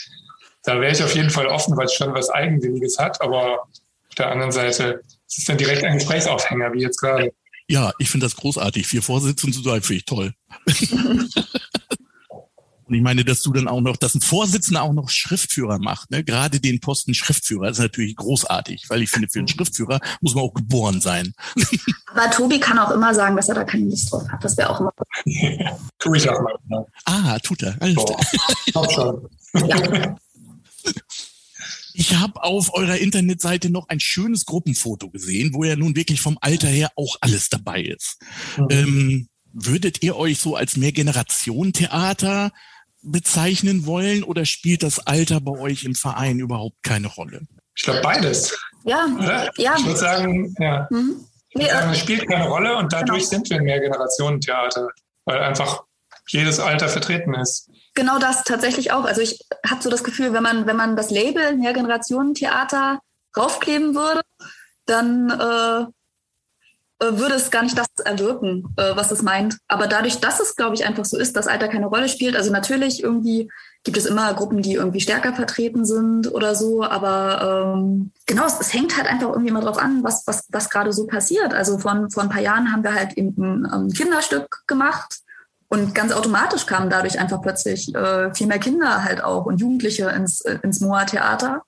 [0.65, 4.15] Da wäre ich auf jeden Fall offen, weil es schon was Eigenwilliges hat, aber auf
[4.17, 7.33] der anderen Seite es ist dann direkt ein Gesprächsaufhänger, wie jetzt gerade.
[7.69, 8.87] Ja, ich finde das großartig.
[8.87, 10.33] Vier Vorsitzende zu sein, finde ich toll.
[12.89, 16.11] Und ich meine, dass du dann auch noch, dass ein Vorsitzender auch noch Schriftführer macht,
[16.11, 16.25] ne?
[16.25, 20.45] gerade den Posten Schriftführer, ist natürlich großartig, weil ich finde, für einen Schriftführer muss man
[20.45, 21.35] auch geboren sein.
[22.07, 24.43] Aber Tobi kann auch immer sagen, dass er da keine Lust drauf hat.
[24.43, 24.93] Das wäre auch immer.
[25.99, 26.87] Tue ich auch mal.
[27.05, 27.77] Ah, tut er.
[27.81, 28.03] Alles
[28.95, 29.29] schon.
[29.55, 30.17] Ja.
[31.93, 36.39] Ich habe auf eurer Internetseite noch ein schönes Gruppenfoto gesehen, wo ja nun wirklich vom
[36.41, 38.19] Alter her auch alles dabei ist.
[38.57, 38.67] Mhm.
[38.71, 42.53] Ähm, würdet ihr euch so als Mehrgeneration-Theater
[43.03, 47.43] bezeichnen wollen oder spielt das Alter bei euch im Verein überhaupt keine Rolle?
[47.75, 48.59] Ich glaube beides.
[48.85, 49.07] Ja,
[49.57, 49.77] ja.
[49.77, 50.87] Ich würde sagen, ja.
[50.91, 51.25] Mhm.
[51.55, 53.31] Nee, sagen, es spielt keine Rolle und dadurch genau.
[53.31, 54.89] sind wir ein Mehrgenerationen-Theater,
[55.25, 55.83] weil einfach
[56.29, 57.71] jedes Alter vertreten ist.
[57.95, 59.05] Genau das tatsächlich auch.
[59.05, 63.01] Also ich habe so das Gefühl, wenn man, wenn man das Label Mehrgenerationen-Theater
[63.37, 64.23] raufkleben würde,
[64.87, 65.87] dann äh, äh,
[67.01, 69.59] würde es gar nicht das erwirken, äh, was es meint.
[69.69, 72.51] Aber dadurch, dass es, glaube ich, einfach so ist, dass Alter keine Rolle spielt, also
[72.51, 73.49] natürlich irgendwie
[73.85, 78.61] gibt es immer Gruppen, die irgendwie stärker vertreten sind oder so, aber ähm, genau, es,
[78.61, 81.55] es, hängt halt einfach irgendwie mal drauf an, was, was, was gerade so passiert.
[81.55, 85.21] Also von, vor ein paar Jahren haben wir halt eben ein ähm, Kinderstück gemacht
[85.69, 90.09] und ganz automatisch kamen dadurch einfach plötzlich äh, viel mehr Kinder halt auch und Jugendliche
[90.11, 91.63] ins, äh, ins Moa-Theater.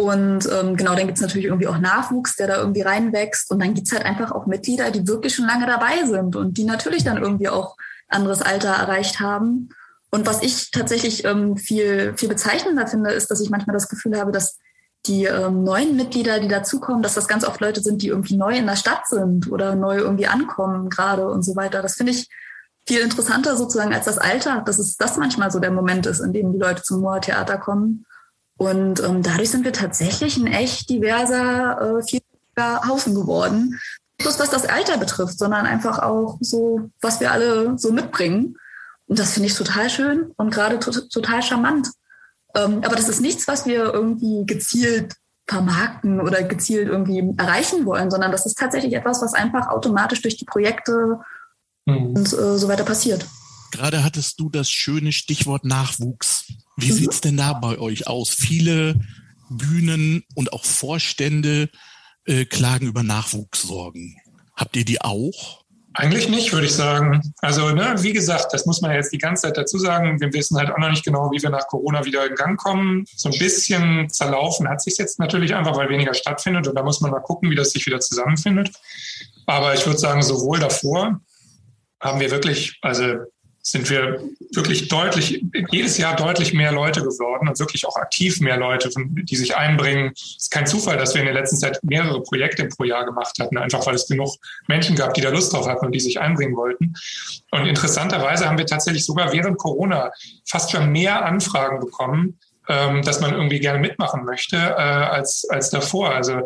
[0.00, 3.50] Und ähm, genau, dann gibt's natürlich irgendwie auch Nachwuchs, der da irgendwie reinwächst.
[3.50, 6.62] Und dann gibt's halt einfach auch Mitglieder, die wirklich schon lange dabei sind und die
[6.62, 9.70] natürlich dann irgendwie auch anderes Alter erreicht haben.
[10.10, 14.16] Und was ich tatsächlich ähm, viel, viel bezeichnender finde, ist, dass ich manchmal das Gefühl
[14.16, 14.58] habe, dass
[15.06, 18.56] die ähm, neuen Mitglieder, die dazukommen, dass das ganz oft Leute sind, die irgendwie neu
[18.56, 21.82] in der Stadt sind oder neu irgendwie ankommen gerade und so weiter.
[21.82, 22.28] Das finde ich
[22.86, 26.32] viel interessanter sozusagen als das Alter, dass es das manchmal so der Moment ist, in
[26.32, 28.06] dem die Leute zum Moa-Theater kommen.
[28.58, 33.70] Und ähm, dadurch sind wir tatsächlich ein echt diverser, äh, vieler Haufen geworden.
[34.18, 38.56] Nicht bloß was das Alter betrifft, sondern einfach auch so, was wir alle so mitbringen.
[39.06, 41.88] Und das finde ich total schön und gerade to total charmant.
[42.56, 45.14] Ähm, aber das ist nichts, was wir irgendwie gezielt
[45.46, 50.36] vermarkten oder gezielt irgendwie erreichen wollen, sondern das ist tatsächlich etwas, was einfach automatisch durch
[50.36, 51.20] die Projekte
[51.86, 52.16] mhm.
[52.16, 53.24] und äh, so weiter passiert.
[53.70, 56.44] Gerade hattest du das schöne Stichwort Nachwuchs.
[56.78, 56.96] Wie mhm.
[56.96, 58.30] sieht's denn da bei euch aus?
[58.30, 59.00] Viele
[59.50, 61.70] Bühnen und auch Vorstände
[62.24, 64.16] äh, klagen über Nachwuchssorgen.
[64.54, 65.64] Habt ihr die auch?
[65.94, 67.20] Eigentlich nicht, würde ich sagen.
[67.40, 70.20] Also, ne, wie gesagt, das muss man jetzt die ganze Zeit dazu sagen.
[70.20, 73.04] Wir wissen halt auch noch nicht genau, wie wir nach Corona wieder in Gang kommen.
[73.16, 76.68] So ein bisschen zerlaufen hat sich jetzt natürlich einfach, weil weniger stattfindet.
[76.68, 78.70] Und da muss man mal gucken, wie das sich wieder zusammenfindet.
[79.46, 81.20] Aber ich würde sagen, sowohl davor
[82.00, 83.16] haben wir wirklich, also
[83.62, 84.20] sind wir
[84.52, 89.36] wirklich deutlich, jedes Jahr deutlich mehr Leute geworden und wirklich auch aktiv mehr Leute, die
[89.36, 90.12] sich einbringen.
[90.14, 93.36] Es ist kein Zufall, dass wir in der letzten Zeit mehrere Projekte pro Jahr gemacht
[93.38, 94.36] hatten, einfach weil es genug
[94.68, 96.94] Menschen gab, die da Lust drauf hatten und die sich einbringen wollten.
[97.50, 100.12] Und interessanterweise haben wir tatsächlich sogar während Corona
[100.46, 105.70] fast schon mehr Anfragen bekommen, ähm, dass man irgendwie gerne mitmachen möchte, äh, als, als
[105.70, 106.14] davor.
[106.14, 106.42] Also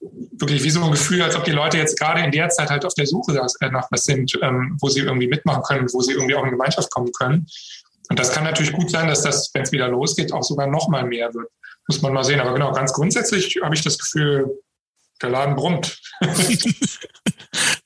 [0.00, 2.84] wirklich wie so ein Gefühl, als ob die Leute jetzt gerade in der Zeit halt
[2.84, 6.36] auf der Suche nach was sind, ähm, wo sie irgendwie mitmachen können, wo sie irgendwie
[6.36, 7.46] auch in Gemeinschaft kommen können.
[8.08, 10.88] Und das kann natürlich gut sein, dass das, wenn es wieder losgeht, auch sogar noch
[10.88, 11.48] mal mehr wird.
[11.88, 12.40] Muss man mal sehen.
[12.40, 14.58] Aber genau, ganz grundsätzlich habe ich das Gefühl,
[15.22, 16.00] der Laden brummt.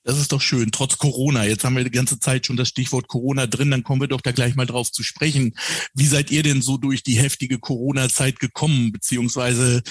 [0.05, 1.45] Das ist doch schön, trotz Corona.
[1.45, 4.21] Jetzt haben wir die ganze Zeit schon das Stichwort Corona drin, dann kommen wir doch
[4.21, 5.55] da gleich mal drauf zu sprechen.
[5.95, 8.90] Wie seid ihr denn so durch die heftige Corona-Zeit gekommen?
[8.90, 9.83] Beziehungsweise,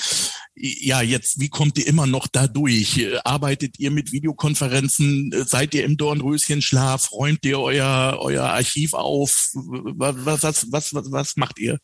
[0.53, 3.07] ja, jetzt, wie kommt ihr immer noch da durch?
[3.23, 5.33] Arbeitet ihr mit Videokonferenzen?
[5.45, 7.13] Seid ihr im Dornröschenschlaf?
[7.13, 9.51] Räumt ihr euer, euer Archiv auf?
[9.53, 11.79] Was, was, was, was, was macht ihr?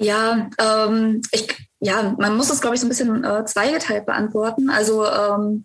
[0.00, 4.70] Ja, ähm, ich, ja, man muss es, glaube ich, so ein bisschen äh, zweigeteilt beantworten.
[4.70, 5.62] Also ähm,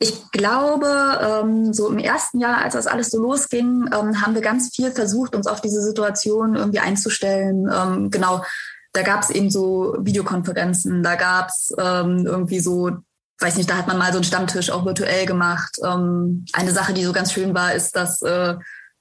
[0.00, 0.88] ich glaube,
[1.22, 4.90] ähm, so im ersten Jahr, als das alles so losging, ähm, haben wir ganz viel
[4.90, 7.70] versucht, uns auf diese Situation irgendwie einzustellen.
[7.72, 8.44] Ähm, genau,
[8.92, 12.90] da gab es eben so Videokonferenzen, da gab es ähm, irgendwie so,
[13.38, 15.76] weiß nicht, da hat man mal so einen Stammtisch auch virtuell gemacht.
[15.84, 18.56] Ähm, eine Sache, die so ganz schön war, ist, dass äh,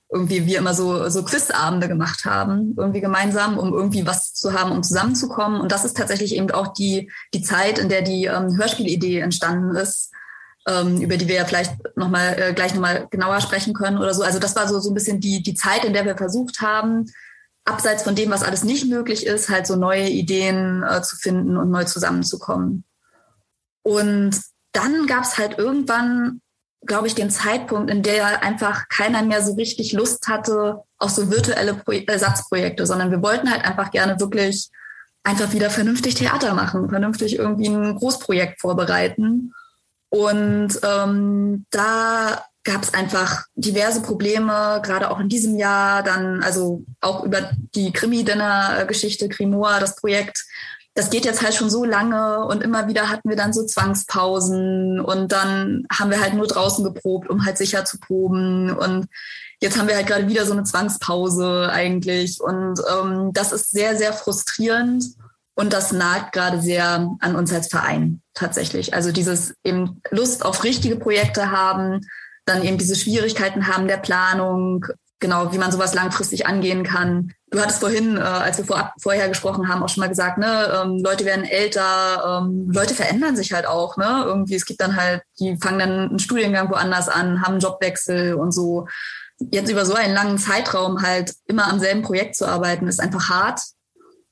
[0.09, 4.71] irgendwie wir immer so, so Quizabende gemacht haben, irgendwie gemeinsam, um irgendwie was zu haben,
[4.71, 5.59] um zusammenzukommen.
[5.59, 9.75] Und das ist tatsächlich eben auch die, die Zeit, in der die ähm, Hörspielidee entstanden
[9.75, 10.11] ist
[10.67, 14.13] ähm, über die wir ja vielleicht noch mal, äh, gleich nochmal genauer sprechen können oder
[14.13, 14.23] so.
[14.23, 17.05] Also das war so, so ein bisschen die, die Zeit, in der wir versucht haben,
[17.63, 21.57] abseits von dem, was alles nicht möglich ist, halt so neue Ideen äh, zu finden
[21.57, 22.83] und neu zusammenzukommen.
[23.81, 24.41] Und
[24.73, 26.41] dann gab es halt irgendwann,
[26.85, 31.29] glaube ich, den Zeitpunkt, in der einfach keiner mehr so richtig Lust hatte auf so
[31.29, 34.69] virtuelle Pro Ersatzprojekte, sondern wir wollten halt einfach gerne wirklich
[35.23, 39.53] einfach wieder vernünftig Theater machen, vernünftig irgendwie ein Großprojekt vorbereiten.
[40.09, 46.83] Und ähm, da gab es einfach diverse Probleme, gerade auch in diesem Jahr, dann also
[47.01, 50.45] auch über die Krimi-Dinner-Geschichte, Grimoire, das Projekt.
[50.97, 54.99] Das geht jetzt halt schon so lange und immer wieder hatten wir dann so Zwangspausen
[54.99, 59.05] und dann haben wir halt nur draußen geprobt, um halt sicher zu proben und
[59.61, 63.95] jetzt haben wir halt gerade wieder so eine Zwangspause eigentlich und ähm, das ist sehr,
[63.95, 65.05] sehr frustrierend
[65.53, 68.95] und das nagt gerade sehr an uns als Verein tatsächlich.
[68.95, 72.07] Also dieses eben Lust auf richtige Projekte haben,
[72.45, 74.87] dann eben diese Schwierigkeiten haben der Planung,
[75.19, 77.33] genau, wie man sowas langfristig angehen kann.
[77.49, 80.81] Du hattest vorhin, äh, als wir vor, vorher gesprochen haben, auch schon mal gesagt, ne,
[80.81, 84.23] ähm, Leute werden älter, ähm, Leute verändern sich halt auch, ne?
[84.25, 88.33] Irgendwie, es gibt dann halt, die fangen dann einen Studiengang woanders an, haben einen Jobwechsel
[88.35, 88.87] und so.
[89.51, 93.29] Jetzt über so einen langen Zeitraum halt immer am selben Projekt zu arbeiten, ist einfach
[93.29, 93.61] hart.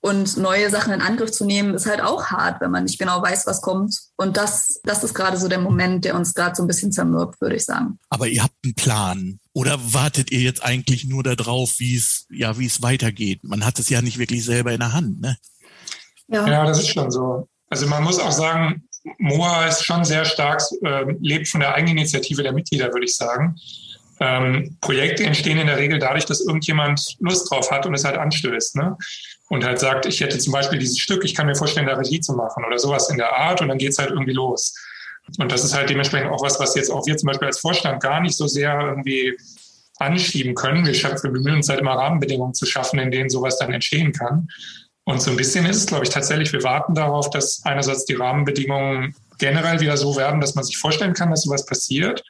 [0.02, 3.24] Und neue Sachen in Angriff zu nehmen, ist halt auch hart, wenn man nicht genau
[3.24, 3.98] weiß, was kommt.
[4.18, 7.42] Und das, das ist gerade so der Moment, der uns gerade so ein bisschen zermürbt,
[7.42, 7.98] würde ich sagen.
[8.10, 9.40] Aber ihr habt einen Plan.
[9.56, 13.40] Oder wartet ihr jetzt eigentlich nur darauf, wie es, ja, wie es weitergeht?
[13.46, 15.38] Man hat es ja nicht wirklich selber in der Hand, ne?
[16.28, 16.46] Ja.
[16.46, 17.48] ja, das ist schon so.
[17.70, 18.84] Also man muss auch sagen,
[19.18, 23.56] Moa ist schon sehr stark, äh, lebt von der Eigeninitiative der Mitglieder, würde ich sagen.
[24.20, 28.18] Ähm, Projekte entstehen in der Regel dadurch, dass irgendjemand Lust drauf hat und es halt
[28.18, 28.76] anstößt.
[28.76, 28.98] Ne?
[29.48, 32.20] Und halt sagt, ich hätte zum Beispiel dieses Stück, ich kann mir vorstellen, da Regie
[32.20, 34.74] zu machen oder sowas in der Art und dann geht's halt irgendwie los.
[35.38, 38.02] Und das ist halt dementsprechend auch was, was jetzt auch wir zum Beispiel als Vorstand
[38.02, 39.36] gar nicht so sehr irgendwie
[39.98, 40.86] anschieben können.
[40.86, 44.48] Wir, wir bemühen uns halt immer Rahmenbedingungen zu schaffen, in denen sowas dann entstehen kann.
[45.06, 48.16] Und so ein bisschen ist es, glaube ich, tatsächlich, wir warten darauf, dass einerseits die
[48.16, 52.24] Rahmenbedingungen generell wieder so werden, dass man sich vorstellen kann, dass sowas passiert.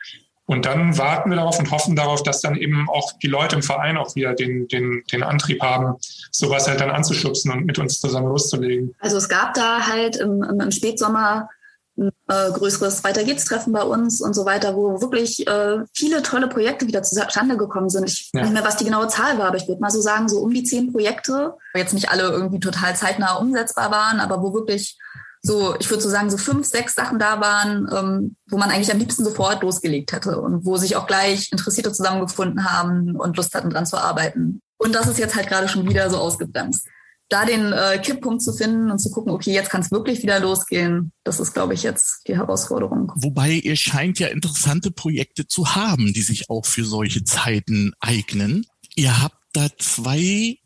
[0.48, 3.64] Und dann warten wir darauf und hoffen darauf, dass dann eben auch die Leute im
[3.64, 5.96] Verein auch wieder den, den, den Antrieb haben,
[6.32, 8.94] sowas halt dann anzuschubsen und mit uns zusammen loszulegen.
[9.00, 11.50] Also es gab da halt im, im Spätsommer
[11.98, 16.48] äh, größeres Weiter geht's Treffen bei uns und so weiter, wo wirklich äh, viele tolle
[16.48, 18.10] Projekte wieder zustande gekommen sind.
[18.10, 18.42] Ich ja.
[18.42, 20.40] weiß nicht mehr, was die genaue Zahl war, aber ich würde mal so sagen, so
[20.40, 24.98] um die zehn Projekte, jetzt nicht alle irgendwie total zeitnah umsetzbar waren, aber wo wirklich
[25.42, 28.92] so, ich würde so sagen, so fünf, sechs Sachen da waren, ähm, wo man eigentlich
[28.92, 33.54] am liebsten sofort losgelegt hätte und wo sich auch gleich Interessierte zusammengefunden haben und Lust
[33.54, 34.62] hatten, dran zu arbeiten.
[34.78, 36.88] Und das ist jetzt halt gerade schon wieder so ausgebremst
[37.30, 40.40] da den äh, Kipppunkt zu finden und zu gucken, okay, jetzt kann es wirklich wieder
[40.40, 43.12] losgehen, das ist, glaube ich, jetzt die Herausforderung.
[43.16, 48.66] Wobei ihr scheint ja interessante Projekte zu haben, die sich auch für solche Zeiten eignen.
[48.96, 50.58] Ihr habt da zwei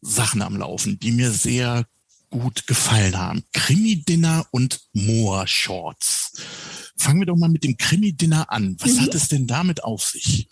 [0.00, 1.86] Sachen am Laufen, die mir sehr
[2.30, 3.44] gut gefallen haben.
[3.52, 6.32] Krimi-Dinner und Moor-Shorts.
[6.96, 8.76] Fangen wir doch mal mit dem Krimi-Dinner an.
[8.80, 9.00] Was mhm.
[9.02, 10.48] hat es denn damit auf sich?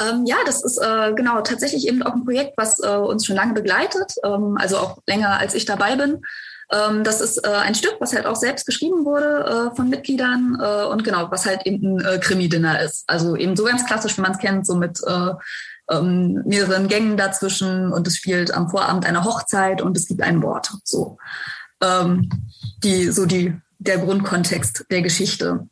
[0.00, 3.36] Ähm, ja, das ist äh, genau tatsächlich eben auch ein Projekt, was äh, uns schon
[3.36, 6.22] lange begleitet, ähm, also auch länger als ich dabei bin.
[6.70, 10.58] Ähm, das ist äh, ein Stück, was halt auch selbst geschrieben wurde äh, von Mitgliedern
[10.60, 13.04] äh, und genau, was halt eben ein äh, Krimi-Dinner ist.
[13.06, 15.30] Also eben so ganz klassisch, wie man es kennt, so mit äh,
[15.90, 20.42] ähm, mehreren Gängen dazwischen und es spielt am Vorabend einer Hochzeit und es gibt ein
[20.42, 20.70] Wort.
[20.84, 21.18] So,
[21.82, 22.28] ähm,
[22.84, 25.68] die so die der Grundkontext der Geschichte.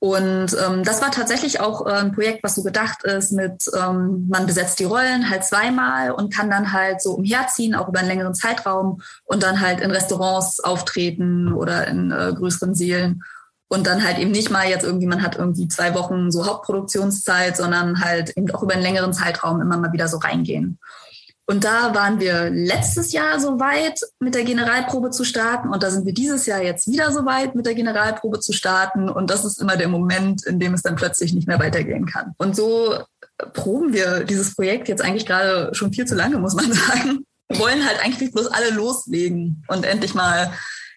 [0.00, 4.28] Und ähm, das war tatsächlich auch äh, ein Projekt, was so gedacht ist mit, ähm,
[4.28, 8.08] man besetzt die Rollen halt zweimal und kann dann halt so umherziehen, auch über einen
[8.08, 13.24] längeren Zeitraum und dann halt in Restaurants auftreten oder in äh, größeren Seelen.
[13.70, 17.56] Und dann halt eben nicht mal jetzt irgendwie, man hat irgendwie zwei Wochen so Hauptproduktionszeit,
[17.56, 20.78] sondern halt eben auch über einen längeren Zeitraum immer mal wieder so reingehen.
[21.50, 25.70] Und da waren wir letztes Jahr so weit, mit der Generalprobe zu starten.
[25.70, 29.08] Und da sind wir dieses Jahr jetzt wieder so weit, mit der Generalprobe zu starten.
[29.08, 32.34] Und das ist immer der Moment, in dem es dann plötzlich nicht mehr weitergehen kann.
[32.36, 32.98] Und so
[33.54, 37.24] proben wir dieses Projekt jetzt eigentlich gerade schon viel zu lange, muss man sagen.
[37.48, 40.52] Wir wollen halt eigentlich bloß alle loslegen und endlich mal,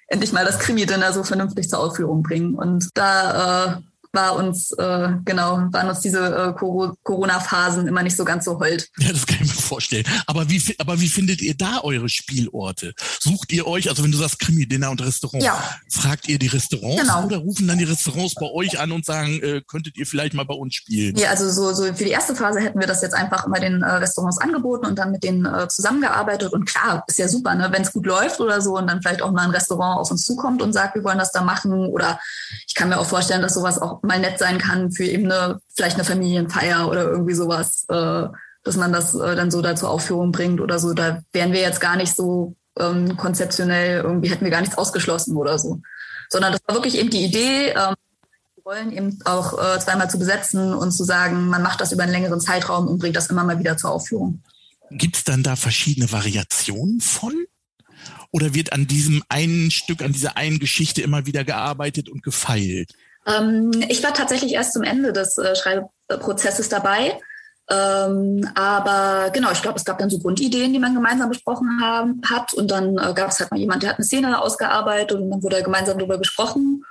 [0.08, 2.56] endlich mal das Krimi-Dinner so vernünftig zur Aufführung bringen.
[2.56, 3.82] Und da äh,
[4.14, 6.54] war uns, äh, genau, waren uns diese äh,
[7.04, 8.90] Corona-Phasen immer nicht so ganz so hold.
[8.98, 10.06] Ja, das kann ich mir vorstellen.
[10.28, 12.94] Aber wie, aber wie findet ihr da eure Spielorte?
[13.20, 15.64] Sucht ihr euch, also wenn du sagst Krimi-Dinner und Restaurant, ja.
[15.90, 17.26] fragt ihr die Restaurants genau.
[17.26, 20.46] oder rufen dann die Restaurants bei euch an und sagen, äh, könntet ihr vielleicht mal
[20.46, 21.16] bei uns spielen?
[21.16, 23.82] Ja, also so, so für die erste Phase hätten wir das jetzt einfach immer den
[23.82, 26.52] äh, Restaurants angeboten und dann mit denen äh, zusammengearbeitet.
[26.52, 27.70] Und klar, ist ja super, ne?
[27.72, 30.26] wenn es gut läuft oder so und dann vielleicht auch mal ein Restaurant auf uns
[30.26, 31.72] zukommt und sagt, wir wollen das da machen.
[31.72, 32.20] Oder
[32.68, 35.60] ich kann mir auch vorstellen, dass sowas auch mal nett sein kann für eben eine,
[35.74, 38.28] vielleicht eine Familienfeier oder irgendwie sowas, äh,
[38.64, 40.94] dass man das äh, dann so da zur Aufführung bringt oder so.
[40.94, 45.36] Da wären wir jetzt gar nicht so ähm, konzeptionell, irgendwie hätten wir gar nichts ausgeschlossen
[45.36, 45.82] oder so.
[46.30, 47.96] Sondern das war wirklich eben die Idee, ähm,
[48.58, 52.04] die Rollen eben auch äh, zweimal zu besetzen und zu sagen, man macht das über
[52.04, 54.42] einen längeren Zeitraum und bringt das immer mal wieder zur Aufführung.
[54.92, 57.34] Gibt es dann da verschiedene Variationen von?
[58.32, 62.94] Oder wird an diesem einen Stück, an dieser einen Geschichte immer wieder gearbeitet und gefeilt?
[63.26, 67.20] Ähm, ich war tatsächlich erst zum Ende des äh, Schreibprozesses dabei.
[67.70, 72.22] Ähm, aber genau, ich glaube, es gab dann so Grundideen, die man gemeinsam besprochen haben,
[72.30, 72.54] hat.
[72.54, 75.44] Und dann äh, gab es halt mal jemand, der hat eine Szene ausgearbeitet und dann
[75.44, 76.84] wurde gemeinsam darüber gesprochen.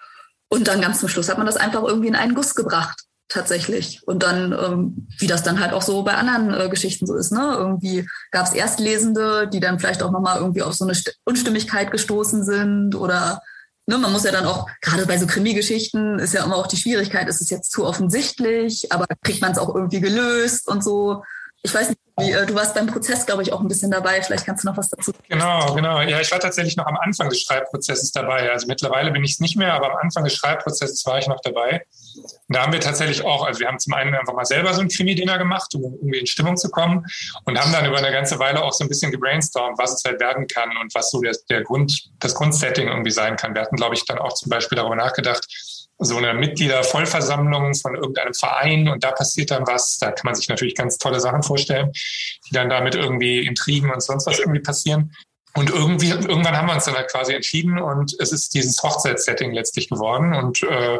[0.48, 4.00] Und dann ganz zum Schluss hat man das einfach irgendwie in einen Guss gebracht, tatsächlich.
[4.06, 7.30] Und dann, ähm, wie das dann halt auch so bei anderen äh, Geschichten so ist,
[7.30, 7.54] ne?
[7.56, 12.44] Irgendwie gab es Erstlesende, die dann vielleicht auch nochmal irgendwie auf so eine Unstimmigkeit gestoßen
[12.44, 13.42] sind oder
[13.90, 16.76] ne, man muss ja dann auch, gerade bei so Krimi-Geschichten ist ja immer auch die
[16.76, 21.22] Schwierigkeit, ist es jetzt zu offensichtlich, aber kriegt man es auch irgendwie gelöst und so.
[21.62, 24.22] Ich weiß nicht, wie, äh, du warst beim Prozess, glaube ich, auch ein bisschen dabei.
[24.22, 25.24] Vielleicht kannst du noch was dazu sagen.
[25.28, 26.00] Genau, genau.
[26.00, 28.50] Ja, ich war tatsächlich noch am Anfang des Schreibprozesses dabei.
[28.50, 31.40] Also mittlerweile bin ich es nicht mehr, aber am Anfang des Schreibprozesses war ich noch
[31.42, 31.84] dabei.
[32.16, 34.80] Und da haben wir tatsächlich auch, also wir haben zum einen einfach mal selber so
[34.80, 37.04] ein Krimi-Dinner gemacht, um irgendwie in Stimmung zu kommen
[37.44, 40.20] und haben dann über eine ganze Weile auch so ein bisschen gebrainstormt, was es halt
[40.20, 43.54] werden kann und was so der, der Grund, das Grundsetting irgendwie sein kann.
[43.54, 45.46] Wir hatten, glaube ich, dann auch zum Beispiel darüber nachgedacht,
[46.00, 49.98] so eine Mitgliedervollversammlung von irgendeinem Verein und da passiert dann was.
[49.98, 51.92] Da kann man sich natürlich ganz tolle Sachen vorstellen,
[52.48, 55.14] die dann damit irgendwie Intrigen und sonst was irgendwie passieren.
[55.54, 59.52] Und irgendwie, irgendwann haben wir uns dann halt quasi entschieden und es ist dieses Hochzeitssetting
[59.52, 60.32] letztlich geworden.
[60.32, 60.98] Und äh,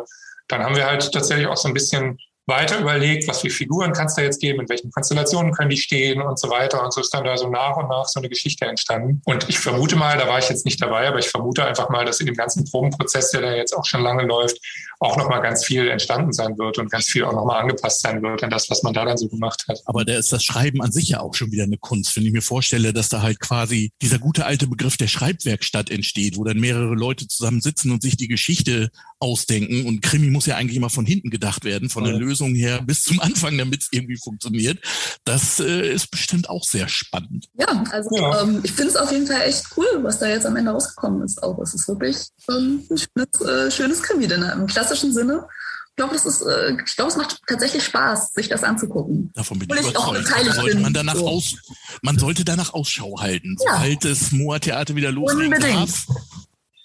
[0.49, 2.19] dann haben wir halt tatsächlich auch so ein bisschen
[2.51, 6.21] weiter überlegt, was für Figuren kannst du jetzt geben, in welchen Konstellationen können die stehen
[6.21, 6.85] und so weiter.
[6.85, 9.23] Und so ist dann da so nach und nach so eine Geschichte entstanden.
[9.25, 12.05] Und ich vermute mal, da war ich jetzt nicht dabei, aber ich vermute einfach mal,
[12.05, 14.59] dass in dem ganzen Probenprozess, der da jetzt auch schon lange läuft,
[14.99, 18.45] auch nochmal ganz viel entstanden sein wird und ganz viel auch nochmal angepasst sein wird
[18.45, 19.81] an das, was man da dann so gemacht hat.
[19.87, 22.33] Aber da ist das Schreiben an sich ja auch schon wieder eine Kunst, wenn ich
[22.33, 26.59] mir vorstelle, dass da halt quasi dieser gute alte Begriff der Schreibwerkstatt entsteht, wo dann
[26.59, 29.87] mehrere Leute zusammen sitzen und sich die Geschichte ausdenken.
[29.87, 33.03] Und Krimi muss ja eigentlich immer von hinten gedacht werden, von der Lösung her bis
[33.03, 34.79] zum Anfang, damit es irgendwie funktioniert.
[35.25, 37.49] Das äh, ist bestimmt auch sehr spannend.
[37.55, 38.43] Ja, also ja.
[38.43, 41.23] Ähm, ich finde es auf jeden Fall echt cool, was da jetzt am Ende rausgekommen
[41.23, 41.43] ist.
[41.43, 42.17] Auch es ist wirklich
[42.49, 45.47] ähm, ein schönes, äh, schönes Krimi-Dinner im klassischen Sinne.
[45.91, 49.31] Ich glaube, das ist, äh, ich glaube, es macht tatsächlich Spaß, sich das anzugucken.
[49.35, 51.29] Davon bin ich, ich auch beteiligt sollte man danach so.
[51.29, 51.55] aus,
[52.03, 53.75] man sollte danach Ausschau halten, ja.
[53.75, 56.07] sobald das Moa-Theater wieder loslegen darf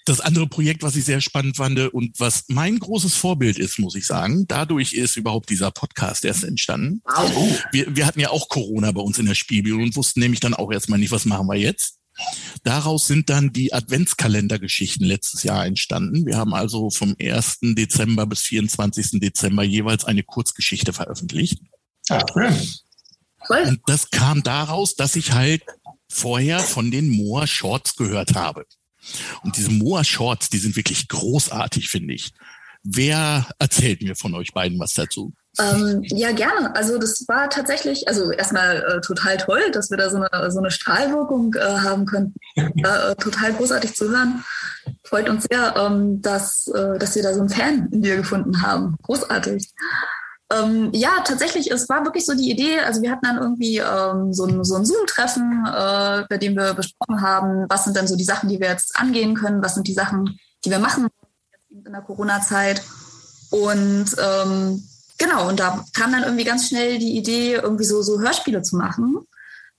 [0.08, 3.96] das andere Projekt, was ich sehr spannend fand und was mein großes Vorbild ist, muss
[3.96, 7.02] ich sagen, dadurch ist überhaupt dieser Podcast erst entstanden.
[7.04, 7.62] Wow.
[7.72, 10.54] Wir, wir hatten ja auch Corona bei uns in der Spielbühne und wussten nämlich dann
[10.54, 11.98] auch erstmal nicht, was machen wir jetzt.
[12.62, 16.24] Daraus sind dann die Adventskalendergeschichten letztes Jahr entstanden.
[16.24, 17.58] Wir haben also vom 1.
[17.60, 19.20] Dezember bis 24.
[19.20, 21.60] Dezember jeweils eine Kurzgeschichte veröffentlicht.
[22.08, 22.22] Ach,
[23.68, 25.62] Und das kam daraus, dass ich halt
[26.08, 28.66] vorher von den Moa Shorts gehört habe.
[29.42, 32.32] Und diese Moa Shorts, die sind wirklich großartig, finde ich.
[32.82, 35.32] Wer erzählt mir von euch beiden was dazu?
[35.58, 36.74] Ähm, ja, gerne.
[36.76, 40.58] Also das war tatsächlich, also erstmal äh, total toll, dass wir da so eine, so
[40.58, 42.34] eine Strahlwirkung äh, haben können.
[42.54, 44.44] Äh, total großartig zu hören.
[45.04, 48.62] Freut uns sehr, ähm, dass, äh, dass wir da so einen Fan in dir gefunden
[48.62, 48.96] haben.
[49.02, 49.70] Großartig.
[50.52, 54.32] Ähm, ja, tatsächlich, es war wirklich so die Idee, also wir hatten dann irgendwie ähm,
[54.32, 58.14] so ein, so ein Zoom-Treffen, äh, bei dem wir besprochen haben, was sind denn so
[58.14, 61.08] die Sachen, die wir jetzt angehen können, was sind die Sachen, die wir machen
[61.70, 62.80] in der Corona-Zeit.
[63.50, 64.82] Und ähm,
[65.18, 68.76] genau, und da kam dann irgendwie ganz schnell die Idee, irgendwie so, so Hörspiele zu
[68.76, 69.16] machen.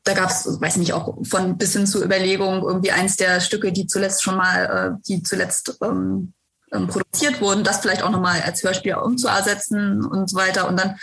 [0.04, 3.72] Da gab es, weiß nicht, auch von bis hin zur Überlegung, irgendwie eins der Stücke,
[3.72, 6.34] die zuletzt schon mal, äh, die zuletzt ähm,
[6.72, 10.68] ähm, produziert wurden, das vielleicht auch nochmal als Hörspiel umzuersetzen und so weiter.
[10.68, 10.98] Und dann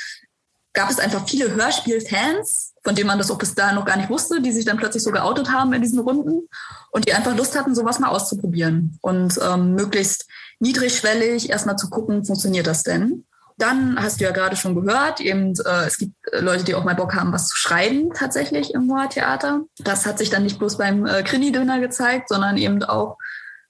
[0.75, 4.11] gab es einfach viele Hörspielfans, von denen man das auch bis dahin noch gar nicht
[4.11, 6.49] wusste, die sich dann plötzlich so geoutet haben in diesen Runden
[6.91, 10.27] und die einfach Lust hatten, sowas mal auszuprobieren und ähm, möglichst
[10.59, 13.25] niedrigschwellig erstmal zu gucken, funktioniert das denn?
[13.57, 16.97] Dann hast du ja gerade schon gehört, eben äh, es gibt Leute, die auch mal
[16.97, 19.63] Bock haben, was zu schreiben tatsächlich im Moa-Theater.
[19.79, 23.17] Das hat sich dann nicht bloß beim äh, Krini-Döner gezeigt, sondern eben auch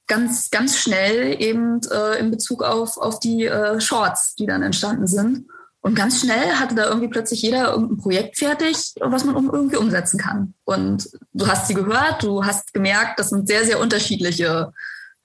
[0.07, 5.07] ganz, ganz schnell eben äh, in Bezug auf, auf die äh, Shorts, die dann entstanden
[5.07, 5.47] sind.
[5.81, 10.19] Und ganz schnell hatte da irgendwie plötzlich jeder irgendein Projekt fertig, was man irgendwie umsetzen
[10.19, 10.55] kann.
[10.65, 14.73] Und du hast sie gehört, du hast gemerkt, das sind sehr, sehr unterschiedliche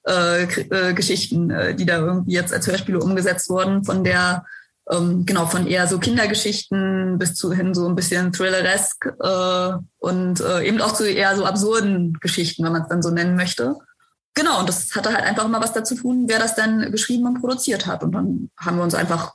[0.05, 4.45] äh, äh, Geschichten, äh, die da irgendwie jetzt als Hörspiele umgesetzt wurden, von der
[4.91, 10.41] ähm, genau von eher so Kindergeschichten bis zu hin so ein bisschen thrilleresk äh, und
[10.41, 13.77] äh, eben auch zu eher so absurden Geschichten, wenn man es dann so nennen möchte.
[14.35, 17.41] Genau, und das hatte halt einfach immer was dazu tun, wer das dann geschrieben und
[17.41, 18.03] produziert hat.
[18.03, 19.33] Und dann haben wir uns einfach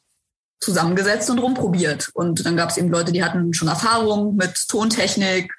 [0.61, 2.11] zusammengesetzt und rumprobiert.
[2.15, 5.53] Und dann gab es eben Leute, die hatten schon Erfahrung mit Tontechnik.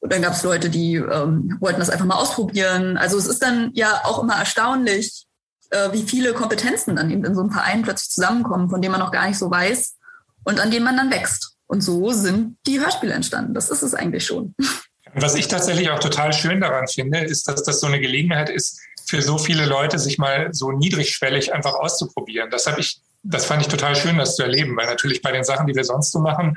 [0.00, 2.98] Und dann gab es Leute, die ähm, wollten das einfach mal ausprobieren.
[2.98, 5.26] Also es ist dann ja auch immer erstaunlich,
[5.70, 9.00] äh, wie viele Kompetenzen dann eben in so einem Verein plötzlich zusammenkommen, von denen man
[9.00, 9.96] noch gar nicht so weiß
[10.44, 11.56] und an denen man dann wächst.
[11.66, 13.54] Und so sind die Hörspiele entstanden.
[13.54, 14.54] Das ist es eigentlich schon.
[15.14, 18.80] Was ich tatsächlich auch total schön daran finde, ist, dass das so eine Gelegenheit ist,
[19.06, 22.50] für so viele Leute sich mal so niedrigschwellig einfach auszuprobieren.
[22.50, 25.44] Das habe ich, das fand ich total schön, das zu erleben, weil natürlich bei den
[25.44, 26.56] Sachen, die wir sonst so machen,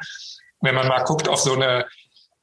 [0.62, 1.86] wenn man mal guckt auf so eine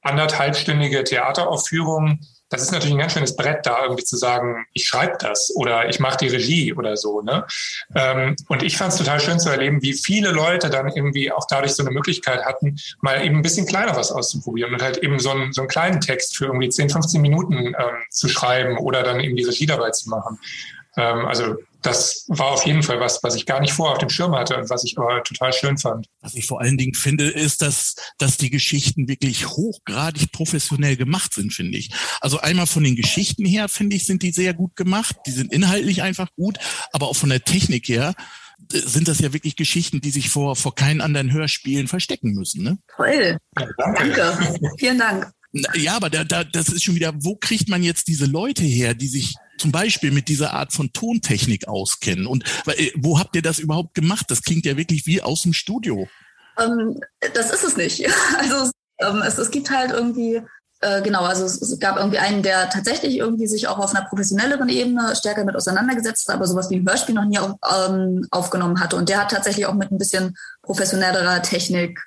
[0.03, 2.21] anderthalbstündige Theateraufführung,
[2.55, 5.89] das ist natürlich ein ganz schönes Brett, da irgendwie zu sagen, ich schreibe das oder
[5.89, 7.21] ich mache die Regie oder so.
[7.21, 7.45] Ne?
[7.95, 11.47] Ähm, und ich fand es total schön zu erleben, wie viele Leute dann irgendwie auch
[11.49, 15.19] dadurch so eine Möglichkeit hatten, mal eben ein bisschen kleiner was auszuprobieren und halt eben
[15.19, 17.75] so einen, so einen kleinen Text für irgendwie 10, 15 Minuten ähm,
[18.11, 20.39] zu schreiben oder dann eben die Regie dabei zu machen.
[20.97, 24.09] Ähm, also das war auf jeden Fall was, was ich gar nicht vor auf dem
[24.09, 26.07] Schirm hatte und was ich aber total schön fand.
[26.21, 31.35] Was ich vor allen Dingen finde, ist, dass, dass die Geschichten wirklich hochgradig professionell gemacht
[31.35, 31.91] sind, finde ich.
[32.21, 35.15] Also einmal von den Geschichten her, finde ich, sind die sehr gut gemacht.
[35.27, 36.59] Die sind inhaltlich einfach gut,
[36.93, 38.15] aber auch von der Technik her
[38.73, 42.63] äh, sind das ja wirklich Geschichten, die sich vor, vor keinen anderen Hörspielen verstecken müssen.
[42.63, 42.79] Ne?
[42.97, 43.37] Toll.
[43.59, 44.15] Ja, danke.
[44.17, 44.71] danke.
[44.79, 45.31] Vielen Dank.
[45.75, 48.95] Ja, aber da, da, das ist schon wieder, wo kriegt man jetzt diese Leute her,
[48.95, 52.27] die sich zum Beispiel mit dieser Art von Tontechnik auskennen?
[52.27, 54.27] Und äh, wo habt ihr das überhaupt gemacht?
[54.29, 56.09] Das klingt ja wirklich wie aus dem Studio.
[56.59, 57.01] Ähm,
[57.35, 58.07] das ist es nicht.
[58.39, 60.41] Also ähm, es, es gibt halt irgendwie
[60.85, 64.69] äh, genau, also es, gab irgendwie einen, der tatsächlich irgendwie sich auch auf einer professionelleren
[64.69, 67.53] Ebene stärker mit auseinandergesetzt hat, aber sowas wie ein Hörspiel noch nie auf,
[67.89, 68.97] ähm, aufgenommen hatte.
[68.97, 72.01] Und der hat tatsächlich auch mit ein bisschen professionellerer Technik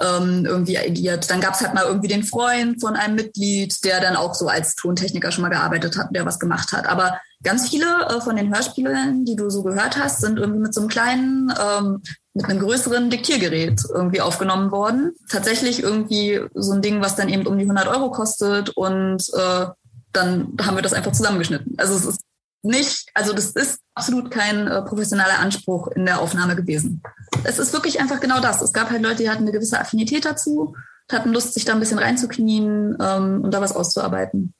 [0.00, 1.30] ähm, irgendwie agiert.
[1.30, 4.48] Dann gab es halt mal irgendwie den Freund von einem Mitglied, der dann auch so
[4.48, 6.86] als Tontechniker schon mal gearbeitet hat, der was gemacht hat.
[6.86, 10.74] Aber ganz viele äh, von den Hörspielen, die du so gehört hast, sind irgendwie mit
[10.74, 12.02] so einem kleinen, ähm,
[12.34, 15.12] mit einem größeren Diktiergerät irgendwie aufgenommen worden.
[15.28, 19.66] Tatsächlich irgendwie so ein Ding, was dann eben um die 100 Euro kostet und äh,
[20.12, 21.74] dann haben wir das einfach zusammengeschnitten.
[21.76, 22.20] Also es ist
[22.62, 27.02] nicht, also das ist absolut kein äh, professioneller Anspruch in der Aufnahme gewesen.
[27.44, 28.62] Es ist wirklich einfach genau das.
[28.62, 30.74] Es gab halt Leute, die hatten eine gewisse Affinität dazu,
[31.10, 34.54] hatten Lust, sich da ein bisschen reinzuknien ähm, und da was auszuarbeiten.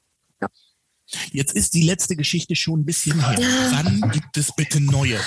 [1.31, 3.39] Jetzt ist die letzte Geschichte schon ein bisschen her.
[3.39, 3.47] Ja.
[3.71, 5.17] Wann gibt es bitte neue?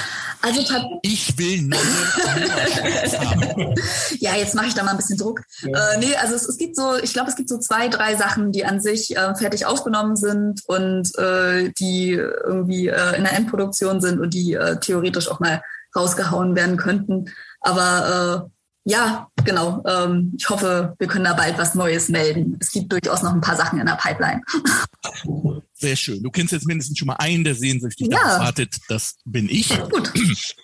[0.41, 0.61] Also
[1.03, 1.81] ich will neue.
[4.19, 5.41] Ja, jetzt mache ich da mal ein bisschen Druck.
[5.63, 5.93] Ja.
[5.93, 8.53] Äh, nee, also es, es, gibt so, ich glaube, es gibt so zwei, drei Sachen,
[8.53, 14.01] die an sich äh, fertig aufgenommen sind und äh, die irgendwie äh, in der Endproduktion
[14.01, 15.63] sind und die äh, theoretisch auch mal
[15.97, 17.31] rausgehauen werden könnten.
[17.61, 18.51] Aber äh,
[18.85, 19.83] ja, genau.
[19.87, 22.59] Ähm, ich hoffe, wir können da bald was Neues melden.
[22.61, 24.43] Es gibt durchaus noch ein paar Sachen in der Pipeline.
[25.83, 26.23] Sehr schön.
[26.23, 28.19] Du kennst jetzt mindestens schon mal einen, der sehnsüchtig ja.
[28.19, 28.77] darauf wartet.
[28.89, 29.69] Das bin ich.
[29.91, 30.13] Gut.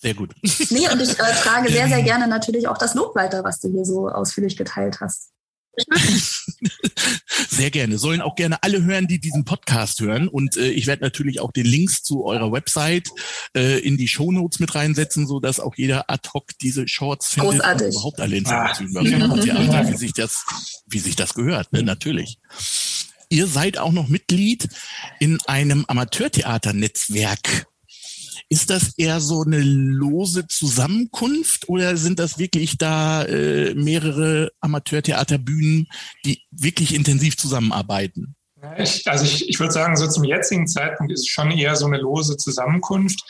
[0.00, 0.32] Sehr gut.
[0.70, 3.68] Nee, und ich äh, trage sehr, sehr gerne natürlich auch das Lob weiter, was du
[3.68, 5.32] hier so ausführlich geteilt hast.
[7.50, 7.98] Sehr gerne.
[7.98, 10.28] Sollen auch gerne alle hören, die diesen Podcast hören.
[10.28, 13.08] Und äh, ich werde natürlich auch den Links zu eurer Website
[13.56, 17.54] äh, in die Shownotes mit reinsetzen, so dass auch jeder ad hoc diese Shorts findet
[17.54, 17.86] Großartig.
[17.86, 20.44] und überhaupt alle Informationen über Theater, wie sich das,
[20.86, 21.82] wie sich das gehört, ne?
[21.82, 22.38] natürlich.
[23.28, 24.68] Ihr seid auch noch Mitglied
[25.20, 27.66] in einem Amateurtheaternetzwerk.
[28.50, 35.88] Ist das eher so eine lose Zusammenkunft oder sind das wirklich da äh, mehrere Amateurtheaterbühnen,
[36.24, 38.34] die wirklich intensiv zusammenarbeiten?
[38.76, 41.86] Ich, also ich, ich würde sagen, so zum jetzigen Zeitpunkt ist es schon eher so
[41.86, 43.20] eine lose Zusammenkunft.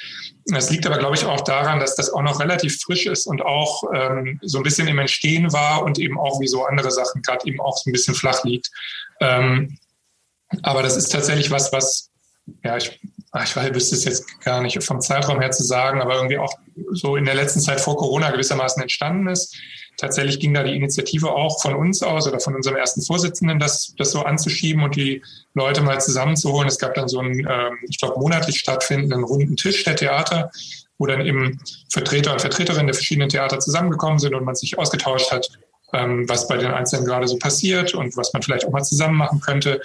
[0.46, 3.42] Das liegt aber, glaube ich, auch daran, dass das auch noch relativ frisch ist und
[3.42, 7.20] auch ähm, so ein bisschen im Entstehen war und eben auch wie so andere Sachen
[7.20, 8.70] gerade eben auch so ein bisschen flach liegt.
[9.20, 9.76] Ähm,
[10.62, 12.10] aber das ist tatsächlich was, was,
[12.64, 13.00] ja, ich,
[13.44, 16.52] ich weiß, wüsste es jetzt gar nicht vom Zeitraum her zu sagen, aber irgendwie auch
[16.92, 19.56] so in der letzten Zeit vor Corona gewissermaßen entstanden ist.
[19.98, 23.94] Tatsächlich ging da die Initiative auch von uns aus oder von unserem ersten Vorsitzenden, das,
[23.98, 25.22] das so anzuschieben und die
[25.54, 26.68] Leute mal zusammenzuholen.
[26.68, 30.50] Es gab dann so einen, ähm, ich glaube, monatlich stattfindenden runden Tisch der Theater,
[30.98, 35.32] wo dann eben Vertreter und Vertreterinnen der verschiedenen Theater zusammengekommen sind und man sich ausgetauscht
[35.32, 35.48] hat,
[35.92, 39.16] ähm, was bei den Einzelnen gerade so passiert und was man vielleicht auch mal zusammen
[39.16, 39.80] machen könnte.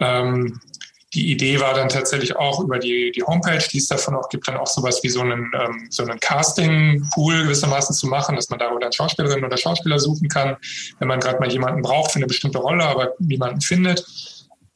[0.00, 0.60] Ähm,
[1.14, 4.46] die Idee war dann tatsächlich auch über die, die Homepage, die es davon auch gibt,
[4.46, 8.58] dann auch sowas wie so einen, ähm, so einen Casting-Pool gewissermaßen zu machen, dass man
[8.58, 10.56] darüber dann Schauspielerinnen oder Schauspieler suchen kann,
[10.98, 14.04] wenn man gerade mal jemanden braucht für eine bestimmte Rolle, aber niemanden findet.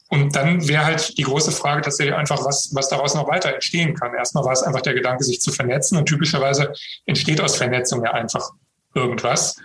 [0.08, 3.94] Und dann wäre halt die große Frage tatsächlich einfach, was, was daraus noch weiter entstehen
[3.94, 4.14] kann.
[4.14, 6.72] Erstmal war es einfach der Gedanke, sich zu vernetzen und typischerweise
[7.06, 8.50] entsteht aus Vernetzung ja einfach
[8.94, 9.56] irgendwas.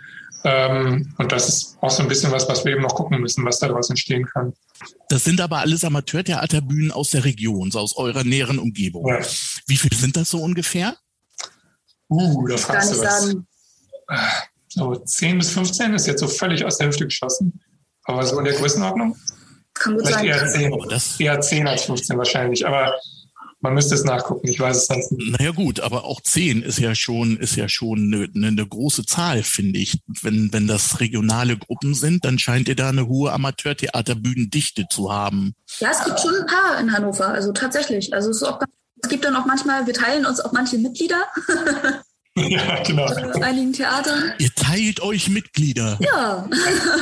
[0.44, 3.44] Ähm, und das ist auch so ein bisschen was, was wir eben noch gucken müssen,
[3.46, 4.54] was daraus entstehen kann.
[5.10, 9.08] Das sind aber alles Amateurtheaterbühnen aus der Region, so aus eurer näheren Umgebung.
[9.08, 9.20] Ja.
[9.68, 10.96] Wie viele sind das so ungefähr?
[12.10, 13.24] Uh, da fragst du was.
[13.24, 13.48] Sagen.
[14.70, 17.60] So 10 bis 15 ist jetzt so völlig aus der Hüfte geschossen.
[18.04, 19.18] Aber so in der Größenordnung?
[19.74, 20.72] Kann gut Vielleicht sein.
[20.72, 22.66] Eher 10, eher 10 als 15 wahrscheinlich.
[22.66, 22.94] Aber
[23.60, 25.40] man müsste es nachgucken, ich weiß es sonst nicht.
[25.40, 29.42] Naja gut, aber auch zehn ist ja schon, ist ja schon eine, eine große Zahl,
[29.42, 30.00] finde ich.
[30.22, 35.56] Wenn, wenn das regionale Gruppen sind, dann scheint ihr da eine hohe Amateurtheaterbühnendichte zu haben.
[35.80, 38.14] Ja, es gibt schon ein paar in Hannover, also tatsächlich.
[38.14, 38.62] Also es, auch,
[39.02, 41.24] es gibt dann auch manchmal, wir teilen uns auch manche Mitglieder.
[42.36, 43.12] ja, genau.
[43.12, 44.34] Äh, einigen Theatern.
[44.38, 45.98] Ihr teilt euch Mitglieder.
[46.00, 46.48] Ja.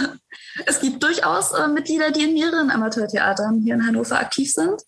[0.66, 4.82] es gibt durchaus äh, Mitglieder, die in mehreren Amateurtheatern hier in Hannover aktiv sind.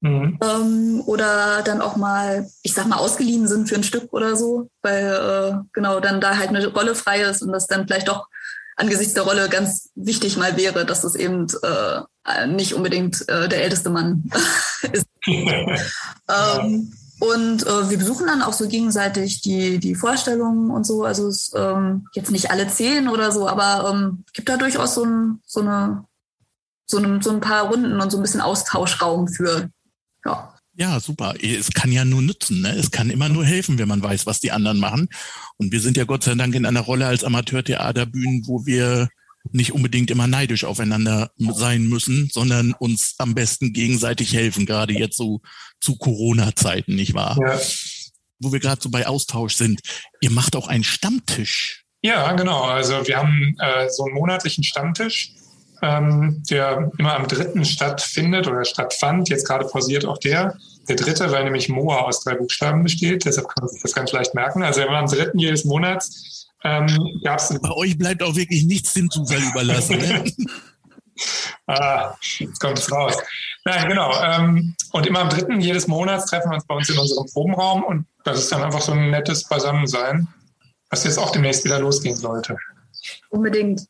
[0.00, 0.38] Mhm.
[0.42, 4.70] Ähm, oder dann auch mal, ich sag mal, ausgeliehen sind für ein Stück oder so,
[4.82, 8.28] weil äh, genau dann da halt eine Rolle frei ist und das dann vielleicht doch
[8.76, 13.64] angesichts der Rolle ganz wichtig mal wäre, dass es eben äh, nicht unbedingt äh, der
[13.64, 14.30] älteste Mann
[14.92, 15.06] ist.
[15.26, 21.02] ähm, und äh, wir besuchen dann auch so gegenseitig die, die Vorstellungen und so.
[21.02, 25.04] Also es, ähm, jetzt nicht alle zehn oder so, aber ähm, gibt da durchaus so,
[25.04, 26.04] ein, so, eine,
[26.86, 29.70] so, ein, so ein paar Runden und so ein bisschen Austauschraum für.
[30.24, 30.54] Ja.
[30.74, 31.34] Ja, super.
[31.42, 32.60] Es kann ja nur nützen.
[32.60, 32.70] Ne?
[32.70, 35.08] Es kann immer nur helfen, wenn man weiß, was die anderen machen.
[35.56, 39.08] Und wir sind ja Gott sei Dank in einer Rolle als Amateurtheaterbühnen, wo wir
[39.50, 45.16] nicht unbedingt immer neidisch aufeinander sein müssen, sondern uns am besten gegenseitig helfen, gerade jetzt
[45.16, 45.40] so
[45.80, 47.36] zu Corona-Zeiten, nicht wahr?
[47.44, 47.58] Ja.
[48.38, 49.80] Wo wir gerade so bei Austausch sind.
[50.20, 51.84] Ihr macht auch einen Stammtisch.
[52.02, 52.62] Ja, genau.
[52.62, 55.32] Also wir haben äh, so einen monatlichen Stammtisch,
[55.82, 59.28] ähm, der immer am dritten stattfindet oder stattfand.
[59.28, 60.56] Jetzt gerade pausiert auch der.
[60.88, 63.24] Der dritte, weil nämlich Moa aus drei Buchstaben besteht.
[63.24, 64.62] Deshalb kann man sich das ganz leicht merken.
[64.62, 69.10] Also immer am dritten jedes Monats ähm, gab's Bei euch bleibt auch wirklich nichts dem
[69.10, 69.98] Zufall überlassen.
[69.98, 70.24] Ne?
[71.66, 73.16] ah, jetzt kommt es raus.
[73.64, 74.12] Nein, genau.
[74.22, 77.84] Ähm, und immer am dritten jedes Monats treffen wir uns bei uns in unserem Probenraum
[77.84, 80.26] und das ist dann einfach so ein nettes Beisammensein,
[80.90, 82.56] was jetzt auch demnächst wieder losgehen sollte.
[83.30, 83.82] Unbedingt.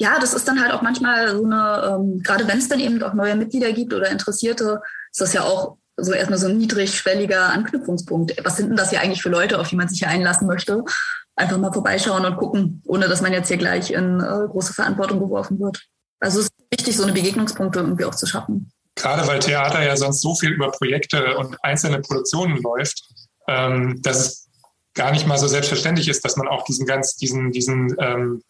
[0.00, 3.02] Ja, das ist dann halt auch manchmal so eine, ähm, gerade wenn es dann eben
[3.02, 4.80] auch neue Mitglieder gibt oder Interessierte,
[5.10, 8.34] ist das ja auch so erstmal so ein niedrigschwelliger Anknüpfungspunkt.
[8.42, 10.84] Was sind denn das hier eigentlich für Leute, auf die man sich hier einlassen möchte?
[11.40, 15.20] einfach mal vorbeischauen und gucken, ohne dass man jetzt hier gleich in äh, große Verantwortung
[15.20, 15.82] geworfen wird.
[16.20, 18.70] Also es ist wichtig, so eine Begegnungspunkte irgendwie auch zu schaffen.
[18.94, 23.02] Gerade weil Theater ja sonst so viel über Projekte und einzelne Produktionen läuft,
[23.48, 24.48] ähm, dass es
[24.94, 28.42] gar nicht mal so selbstverständlich ist, dass man auch diesen ganz, diesen, diesen, ähm,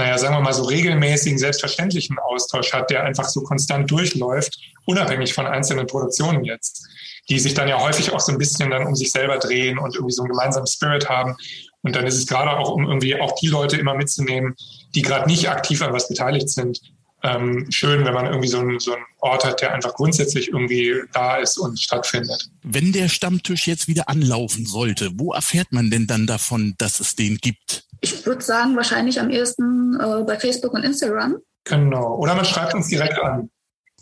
[0.00, 5.34] naja, sagen wir mal so regelmäßigen, selbstverständlichen Austausch hat, der einfach so konstant durchläuft, unabhängig
[5.34, 6.86] von einzelnen Produktionen jetzt,
[7.28, 9.94] die sich dann ja häufig auch so ein bisschen dann um sich selber drehen und
[9.94, 11.36] irgendwie so einen gemeinsamen Spirit haben.
[11.82, 14.54] Und dann ist es gerade auch, um irgendwie auch die Leute immer mitzunehmen,
[14.94, 16.80] die gerade nicht aktiv an was beteiligt sind,
[17.22, 20.94] ähm, schön, wenn man irgendwie so einen, so einen Ort hat, der einfach grundsätzlich irgendwie
[21.12, 22.48] da ist und stattfindet.
[22.62, 27.16] Wenn der Stammtisch jetzt wieder anlaufen sollte, wo erfährt man denn dann davon, dass es
[27.16, 27.84] den gibt?
[28.00, 31.36] Ich würde sagen, wahrscheinlich am ehesten äh, bei Facebook und Instagram.
[31.64, 32.16] Genau.
[32.16, 33.50] Oder man schreibt uns direkt an.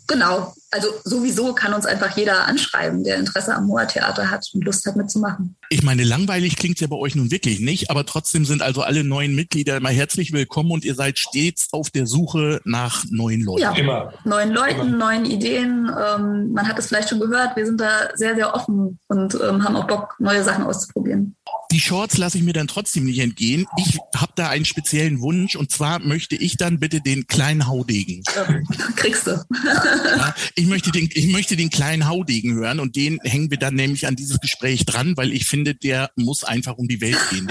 [0.09, 0.53] Genau.
[0.71, 4.95] Also sowieso kann uns einfach jeder anschreiben, der Interesse am Moa-Theater hat und Lust hat
[4.95, 5.55] mitzumachen.
[5.69, 9.03] Ich meine, langweilig klingt ja bei euch nun wirklich nicht, aber trotzdem sind also alle
[9.03, 13.61] neuen Mitglieder immer herzlich willkommen und ihr seid stets auf der Suche nach neuen Leuten.
[13.61, 14.13] Ja, immer.
[14.25, 14.97] Neuen Leuten, immer.
[14.97, 15.87] neuen Ideen.
[15.89, 19.63] Ähm, man hat es vielleicht schon gehört, wir sind da sehr, sehr offen und ähm,
[19.63, 21.35] haben auch Bock, neue Sachen auszuprobieren.
[21.71, 23.67] Die Shorts lasse ich mir dann trotzdem nicht entgehen.
[23.77, 28.23] Ich habe da einen speziellen Wunsch und zwar möchte ich dann bitte den kleinen Haudegen.
[28.95, 29.31] Kriegst du.
[29.63, 33.75] Ja, ich möchte den, ich möchte den kleinen Haudegen hören und den hängen wir dann
[33.75, 37.47] nämlich an dieses Gespräch dran, weil ich finde, der muss einfach um die Welt gehen.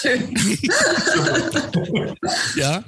[0.00, 0.34] Schön.
[2.56, 2.84] ja.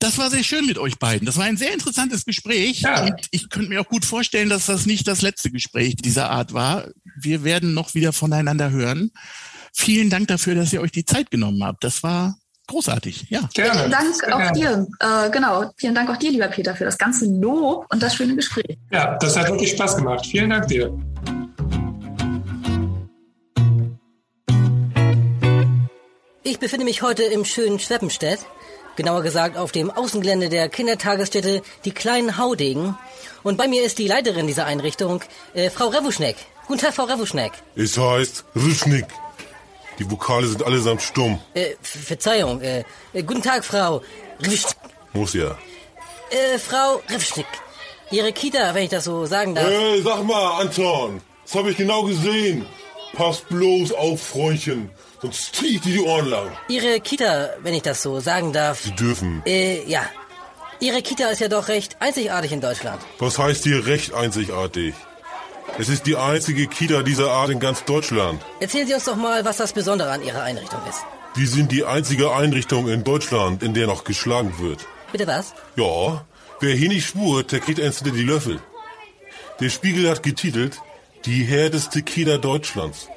[0.00, 1.26] Das war sehr schön mit euch beiden.
[1.26, 2.80] Das war ein sehr interessantes Gespräch.
[2.80, 3.04] Ja.
[3.04, 6.54] Und ich könnte mir auch gut vorstellen, dass das nicht das letzte Gespräch dieser Art
[6.54, 6.88] war.
[7.20, 9.10] Wir werden noch wieder voneinander hören.
[9.74, 11.84] Vielen Dank dafür, dass ihr euch die Zeit genommen habt.
[11.84, 12.34] Das war
[12.68, 13.26] großartig.
[13.28, 13.46] Ja.
[13.52, 13.78] Gerne.
[13.78, 14.86] Vielen Dank auch dir.
[15.00, 15.70] Äh, genau.
[15.76, 18.78] Vielen Dank auch dir, lieber Peter, für das ganze Lob und das schöne Gespräch.
[18.90, 20.24] Ja, das hat wirklich Spaß gemacht.
[20.24, 20.98] Vielen Dank dir.
[26.42, 28.46] Ich befinde mich heute im schönen Schweppenstedt
[29.00, 32.98] genauer gesagt auf dem Außengelände der Kindertagesstätte Die kleinen Haudegen.
[33.42, 35.22] Und bei mir ist die Leiterin dieser Einrichtung,
[35.54, 36.36] äh, Frau Revuschneck.
[36.66, 37.52] Guten Tag, Frau Revuschneck.
[37.76, 39.06] Es heißt Ruschnick.
[39.98, 41.40] Die Vokale sind allesamt stumm.
[41.54, 42.60] Äh, Verzeihung.
[42.60, 42.84] Äh,
[43.14, 44.02] äh, guten Tag, Frau
[44.38, 44.76] Revuschnick.
[45.14, 45.56] Muss ja.
[46.30, 47.46] Äh, Frau Revuschnick.
[48.10, 49.66] Ihre Kita, wenn ich das so sagen darf.
[49.66, 51.22] Äh, sag mal, Anton.
[51.44, 52.66] Das habe ich genau gesehen.
[53.14, 54.90] Pass bloß auf, Freundchen.
[55.22, 56.50] Sonst zieh ich dir die Ohren lang.
[56.68, 58.80] Ihre Kita, wenn ich das so sagen darf.
[58.80, 59.42] Sie dürfen.
[59.44, 60.02] Äh, ja.
[60.80, 63.02] Ihre Kita ist ja doch recht einzigartig in Deutschland.
[63.18, 64.94] Was heißt hier recht einzigartig?
[65.78, 68.40] Es ist die einzige Kita dieser Art in ganz Deutschland.
[68.60, 71.00] Erzählen Sie uns doch mal, was das Besondere an Ihrer Einrichtung ist.
[71.34, 74.86] Wir sind die einzige Einrichtung in Deutschland, in der noch geschlagen wird.
[75.12, 75.54] Bitte was?
[75.76, 76.24] Ja,
[76.60, 78.60] wer hier nicht spurt, der kriegt eins hinter die Löffel.
[79.60, 80.80] Der Spiegel hat getitelt,
[81.26, 83.08] die härteste Kita Deutschlands.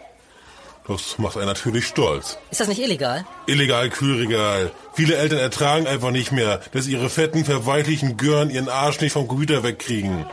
[0.88, 2.38] Das macht einen natürlich stolz.
[2.52, 3.26] Ist das nicht illegal?
[3.46, 4.72] Illegal Kühlregal.
[4.94, 9.28] Viele Eltern ertragen einfach nicht mehr, dass ihre fetten, verweichlichen Gören ihren Arsch nicht vom
[9.28, 10.26] Computer wegkriegen.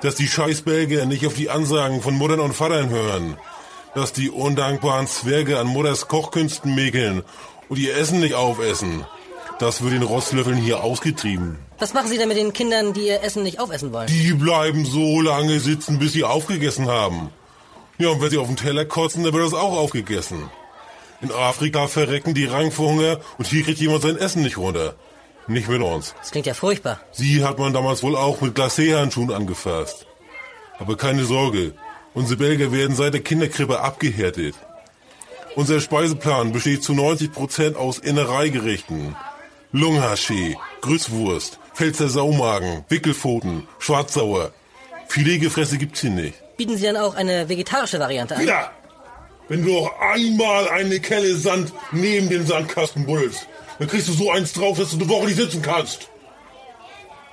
[0.00, 3.36] Dass die Scheißbelgier nicht auf die Ansagen von Muttern und Vatern hören.
[3.94, 7.22] Dass die undankbaren Zwerge an Mutters Kochkünsten mäkeln
[7.68, 9.06] und ihr Essen nicht aufessen.
[9.60, 11.58] Das wird den Rostlöffeln hier ausgetrieben.
[11.78, 14.06] Was machen Sie denn mit den Kindern, die ihr Essen nicht aufessen wollen?
[14.08, 17.30] Die bleiben so lange sitzen, bis sie aufgegessen haben.
[17.98, 20.50] Ja, und wenn sie auf den Teller kotzen, dann wird das auch aufgegessen.
[21.20, 24.94] In Afrika verrecken die Rang vor Hunger und hier kriegt jemand sein Essen nicht runter.
[25.48, 26.14] Nicht mit uns.
[26.18, 27.00] Das klingt ja furchtbar.
[27.10, 30.06] Sie hat man damals wohl auch mit Glacé-Handschuhen angefasst.
[30.78, 31.74] Aber keine Sorge,
[32.14, 34.54] unsere Belgier werden seit der Kinderkrippe abgehärtet.
[35.56, 39.16] Unser Speiseplan besteht zu 90 Prozent aus Innereigerichten.
[39.72, 44.52] Lunghaché, Grüßwurst, Pfälzer Saumagen, Wickelpfoten, Schwarzsauer.
[45.08, 46.34] Filetgefresse gibt's hier nicht.
[46.58, 48.44] Bieten Sie dann auch eine vegetarische Variante an?
[48.44, 48.72] Ja!
[49.48, 53.46] Wenn du noch einmal eine Kelle Sand neben den Sandkasten bullst,
[53.78, 56.08] dann kriegst du so eins drauf, dass du eine Woche nicht sitzen kannst.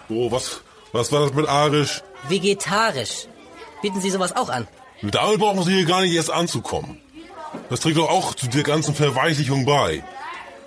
[0.07, 0.61] So, was,
[0.91, 2.03] was war das mit Arisch?
[2.29, 3.27] Vegetarisch.
[3.81, 4.67] Bieten Sie sowas auch an?
[5.01, 7.01] Damit brauchen sie hier gar nicht erst anzukommen.
[7.71, 10.03] Das trägt doch auch zu der ganzen Verweichlichung bei.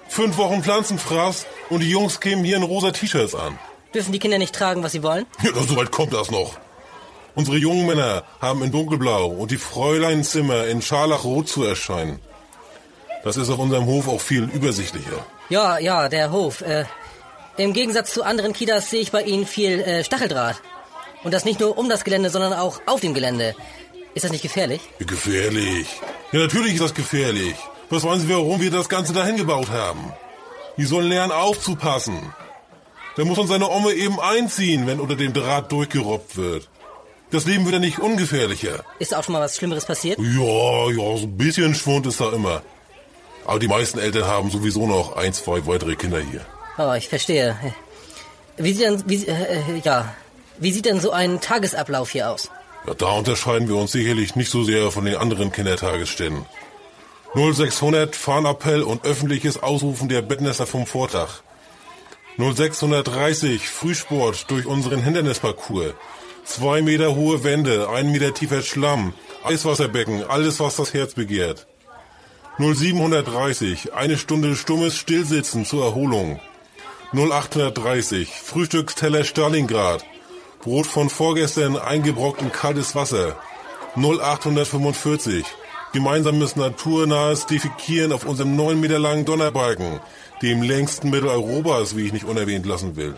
[0.08, 3.56] Fünf Wochen Pflanzenfraß und die Jungs kämen hier in rosa T-Shirts an.
[3.94, 5.26] Dürfen die Kinder nicht tragen, was sie wollen?
[5.42, 6.58] Ja, so weit kommt das noch.
[7.38, 12.18] Unsere jungen Männer haben in dunkelblau und die Fräuleinzimmer in scharlachrot zu erscheinen.
[13.22, 15.24] Das ist auf unserem Hof auch viel übersichtlicher.
[15.48, 16.62] Ja, ja, der Hof.
[16.62, 16.86] Äh,
[17.56, 20.60] Im Gegensatz zu anderen Kitas sehe ich bei Ihnen viel äh, Stacheldraht.
[21.22, 23.54] Und das nicht nur um das Gelände, sondern auch auf dem Gelände.
[24.14, 24.80] Ist das nicht gefährlich?
[24.98, 25.86] Gefährlich.
[26.32, 27.54] Ja, natürlich ist das gefährlich.
[27.88, 30.12] Was meinen Sie, warum wir das Ganze dahin gebaut haben?
[30.76, 32.34] Die sollen lernen aufzupassen.
[33.14, 36.68] Da muss man seine Omme eben einziehen, wenn unter dem Draht durchgerobbt wird.
[37.30, 38.84] Das Leben wird ja nicht ungefährlicher.
[38.98, 40.18] Ist auch schon mal was Schlimmeres passiert?
[40.18, 42.62] Ja, ja, so ein bisschen Schwund ist da immer.
[43.44, 46.44] Aber die meisten Eltern haben sowieso noch ein, zwei weitere Kinder hier.
[46.78, 47.56] Oh, ich verstehe.
[48.56, 50.14] Wie sieht denn, wie, äh, ja,
[50.58, 52.50] wie sieht denn so ein Tagesablauf hier aus?
[52.86, 56.46] Ja, da unterscheiden wir uns sicherlich nicht so sehr von den anderen Kindertagesstätten.
[57.34, 61.42] 0600 Fahnappell und öffentliches Ausrufen der Bettnester vom Vortag.
[62.38, 65.94] 0630 Frühsport durch unseren Hindernisparcours.
[66.48, 69.12] Zwei Meter hohe Wände, ein Meter tiefer Schlamm,
[69.44, 71.66] Eiswasserbecken, alles was das Herz begehrt.
[72.56, 76.40] 0730 eine Stunde stummes Stillsitzen zur Erholung.
[77.12, 80.06] 0830 Frühstücksteller Stalingrad.
[80.62, 83.36] Brot von vorgestern eingebrockt in kaltes Wasser.
[83.94, 85.44] 0845
[85.92, 90.00] gemeinsames naturnahes Defekieren auf unserem neun Meter langen Donnerbalken,
[90.40, 93.16] dem längsten Mitteleuropas, wie ich nicht unerwähnt lassen will.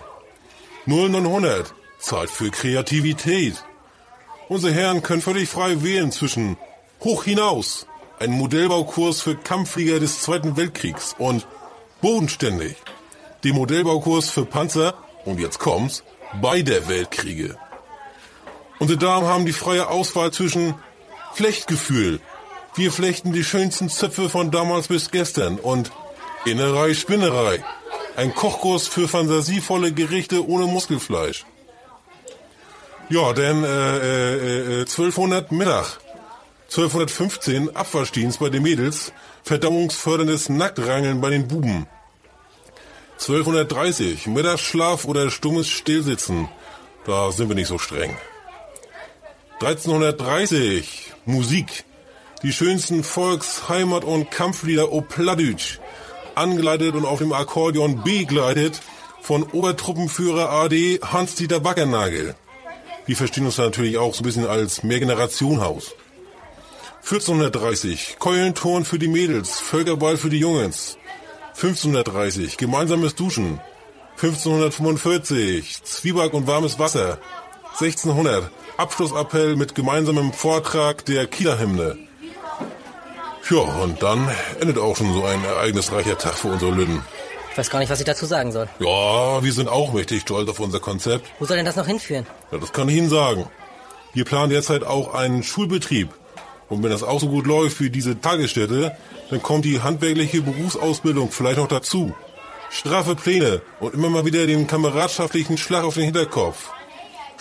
[0.87, 3.63] 0900 Zeit für Kreativität.
[4.49, 6.57] Unsere Herren können völlig frei wählen zwischen
[7.05, 7.87] Hoch hinaus,
[8.19, 11.47] ein Modellbaukurs für Kampfflieger des Zweiten Weltkriegs und
[12.01, 12.77] Bodenständig,
[13.45, 14.95] dem Modellbaukurs für Panzer
[15.25, 16.03] und jetzt kommt's,
[16.41, 17.57] beider Weltkriege.
[18.79, 20.75] Unsere Damen haben die freie Auswahl zwischen
[21.35, 22.21] Flechtgefühl,
[22.77, 25.91] wir flechten die schönsten Zöpfe von damals bis gestern und
[26.47, 27.63] Innerei Spinnerei,
[28.17, 31.45] ein Kochkurs für fantasievolle Gerichte ohne Muskelfleisch.
[33.11, 35.99] Ja, denn äh, äh, 1200 Mittag,
[36.69, 41.89] 1215 Abwaschdienst bei den Mädels, verdauungsförderndes Nacktrangeln bei den Buben.
[43.15, 46.49] 1230 Mittagsschlaf oder stummes Stillsitzen,
[47.05, 48.17] da sind wir nicht so streng.
[49.55, 51.85] 1330 Musik,
[52.45, 55.81] die schönsten Volks-, Heimat- und Kampflieder Opladütsch,
[56.37, 58.81] angeleitet und auf dem Akkordeon begleitet
[59.21, 62.37] von Obertruppenführer AD Hans-Dieter Backernagel.
[63.11, 65.97] Die verstehen uns natürlich auch so ein bisschen als Mehrgenerationhaus.
[67.03, 70.97] 1430 Keulenturn für die Mädels, Völkerball für die Jungs.
[71.57, 73.61] 1530 gemeinsames Duschen.
[74.23, 77.19] 1545 Zwieback und warmes Wasser.
[77.81, 81.99] 1600 Abschlussappell mit gemeinsamem Vortrag der Kieler-Hymne.
[83.51, 84.31] Ja, und dann
[84.61, 87.03] endet auch schon so ein ereignisreicher Tag für unsere Lüden.
[87.61, 88.71] Ich weiß gar nicht, was ich dazu sagen soll.
[88.79, 91.31] Ja, wir sind auch mächtig stolz auf unser Konzept.
[91.39, 92.27] Wo soll denn das noch hinführen?
[92.51, 93.45] Ja, das kann ich Ihnen sagen.
[94.15, 96.09] Wir planen derzeit auch einen Schulbetrieb.
[96.71, 98.97] Und wenn das auch so gut läuft wie diese Tagesstätte,
[99.29, 102.15] dann kommt die handwerkliche Berufsausbildung vielleicht noch dazu.
[102.71, 106.71] Straffe Pläne und immer mal wieder den kameradschaftlichen Schlag auf den Hinterkopf.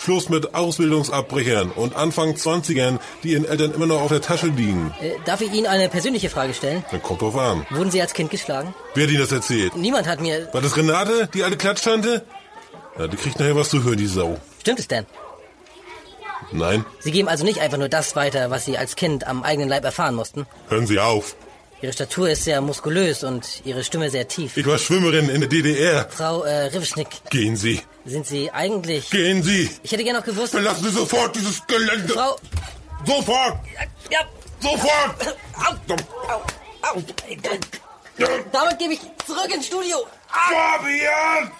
[0.00, 4.94] Schluss mit Ausbildungsabbrechern und Anfang 20ern, die ihren Eltern immer noch auf der Tasche liegen.
[5.00, 6.84] Äh, darf ich Ihnen eine persönliche Frage stellen?
[6.90, 7.66] Dann kommt drauf an.
[7.70, 8.74] Wurden Sie als Kind geschlagen?
[8.94, 9.76] Wer hat Ihnen das erzählt?
[9.76, 10.48] Niemand hat mir...
[10.52, 12.24] War das Renate, die alte Klatschtante?
[12.98, 14.38] Ja, die kriegt nachher was zu hören, die Sau.
[14.60, 15.06] Stimmt es denn?
[16.52, 16.84] Nein?
[17.00, 19.84] Sie geben also nicht einfach nur das weiter, was Sie als Kind am eigenen Leib
[19.84, 20.46] erfahren mussten?
[20.68, 21.36] Hören Sie auf.
[21.82, 24.56] Ihre Statur ist sehr muskulös und Ihre Stimme sehr tief.
[24.56, 26.08] Ich war Schwimmerin in der DDR.
[26.10, 27.80] Frau äh, Rivischnick, Gehen Sie.
[28.10, 29.10] Sind Sie eigentlich...
[29.10, 29.70] Gehen Sie.
[29.82, 30.52] Ich hätte gerne noch gewusst...
[30.52, 32.12] Verlassen Sie sofort dieses Gelände.
[32.12, 32.36] Frau...
[33.06, 33.58] Sofort.
[34.10, 34.20] Ja,
[34.60, 35.36] Sofort.
[35.56, 35.94] au,
[36.32, 36.42] au,
[36.82, 37.02] au.
[38.52, 39.96] Damit gebe ich zurück ins Studio.
[40.28, 41.50] Fabian!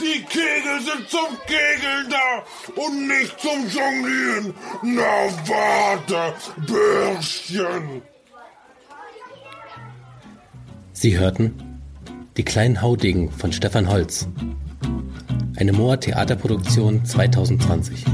[0.00, 4.54] Die Kegel sind zum Kegeln da und nicht zum Jonglieren.
[4.82, 6.34] Na warte,
[6.66, 8.02] Bürschchen.
[10.92, 11.80] Sie hörten
[12.36, 14.26] Die kleinen Haudegen von Stefan Holz.
[15.56, 18.04] Eine Moa Theaterproduktion 2020.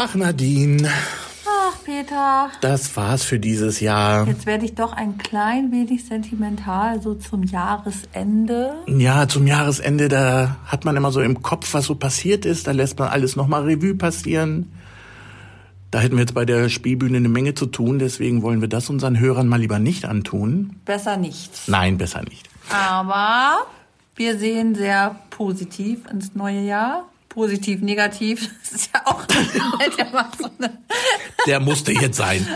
[0.00, 0.88] Ach Nadine.
[1.88, 2.50] Peter.
[2.60, 4.26] das war's für dieses Jahr.
[4.26, 8.74] Jetzt werde ich doch ein klein wenig sentimental, so zum Jahresende.
[8.86, 12.66] Ja, zum Jahresende, da hat man immer so im Kopf, was so passiert ist.
[12.66, 14.70] Da lässt man alles nochmal Revue passieren.
[15.90, 18.90] Da hätten wir jetzt bei der Spielbühne eine Menge zu tun, deswegen wollen wir das
[18.90, 20.76] unseren Hörern mal lieber nicht antun.
[20.84, 21.52] Besser nicht.
[21.68, 22.50] Nein, besser nicht.
[22.70, 23.64] Aber
[24.14, 27.06] wir sehen sehr positiv ins neue Jahr.
[27.28, 28.50] Positiv, negativ.
[28.70, 29.24] Das ist ja auch
[29.96, 30.70] der
[31.46, 32.46] Der musste jetzt sein.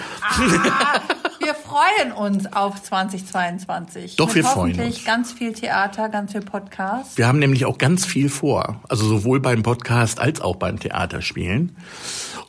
[1.40, 4.16] Wir freuen uns auf 2022.
[4.16, 5.04] Doch, Mit wir freuen uns.
[5.04, 7.16] ganz viel Theater, ganz viel Podcast.
[7.16, 8.82] Wir haben nämlich auch ganz viel vor.
[8.88, 11.74] Also sowohl beim Podcast als auch beim Theaterspielen.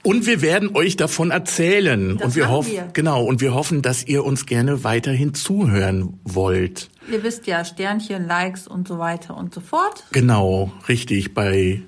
[0.03, 2.17] Und wir werden euch davon erzählen.
[2.17, 6.89] Das und wir hoffen, genau, und wir hoffen, dass ihr uns gerne weiterhin zuhören wollt.
[7.09, 10.03] Ihr wisst ja, Sternchen, Likes und so weiter und so fort.
[10.11, 11.81] Genau, richtig, bei,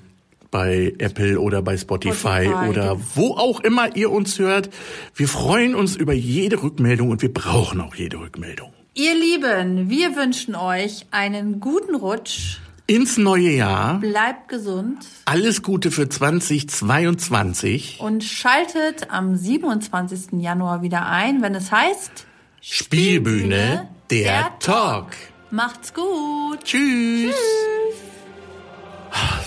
[0.56, 4.70] bei Apple oder bei Spotify, Spotify, oder wo auch immer ihr uns hört.
[5.14, 8.72] Wir freuen uns über jede Rückmeldung und wir brauchen auch jede Rückmeldung.
[8.94, 12.56] Ihr Lieben, wir wünschen euch einen guten Rutsch.
[12.86, 13.98] Ins neue Jahr.
[14.00, 17.98] Bleibt gesund Alles Gute für 2022.
[18.00, 20.40] und schaltet am 27.
[20.40, 22.26] Januar wieder ein, wenn es heißt
[22.62, 25.08] Spielbühne, der Talk.
[25.50, 26.64] Macht's gut.
[26.64, 27.34] Tschüss.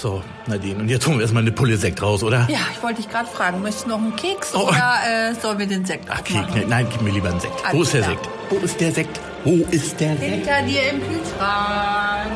[0.01, 2.47] So, Nadine, und jetzt holen wir erstmal eine Pulle Sekt raus, oder?
[2.49, 4.67] Ja, ich wollte dich gerade fragen, möchtest du noch einen Keks Oh.
[4.70, 6.24] oder äh, sollen wir den Sekt Ach?
[6.24, 7.53] Kek, nein, gib mir lieber einen Sekt.
[7.72, 8.11] Wo Alles ist der klar.
[8.15, 8.30] Sekt?
[8.49, 9.20] Wo ist der Sekt?
[9.43, 10.24] Wo ist der Sekt?
[10.24, 12.32] Hinter dir im Kühlschrank.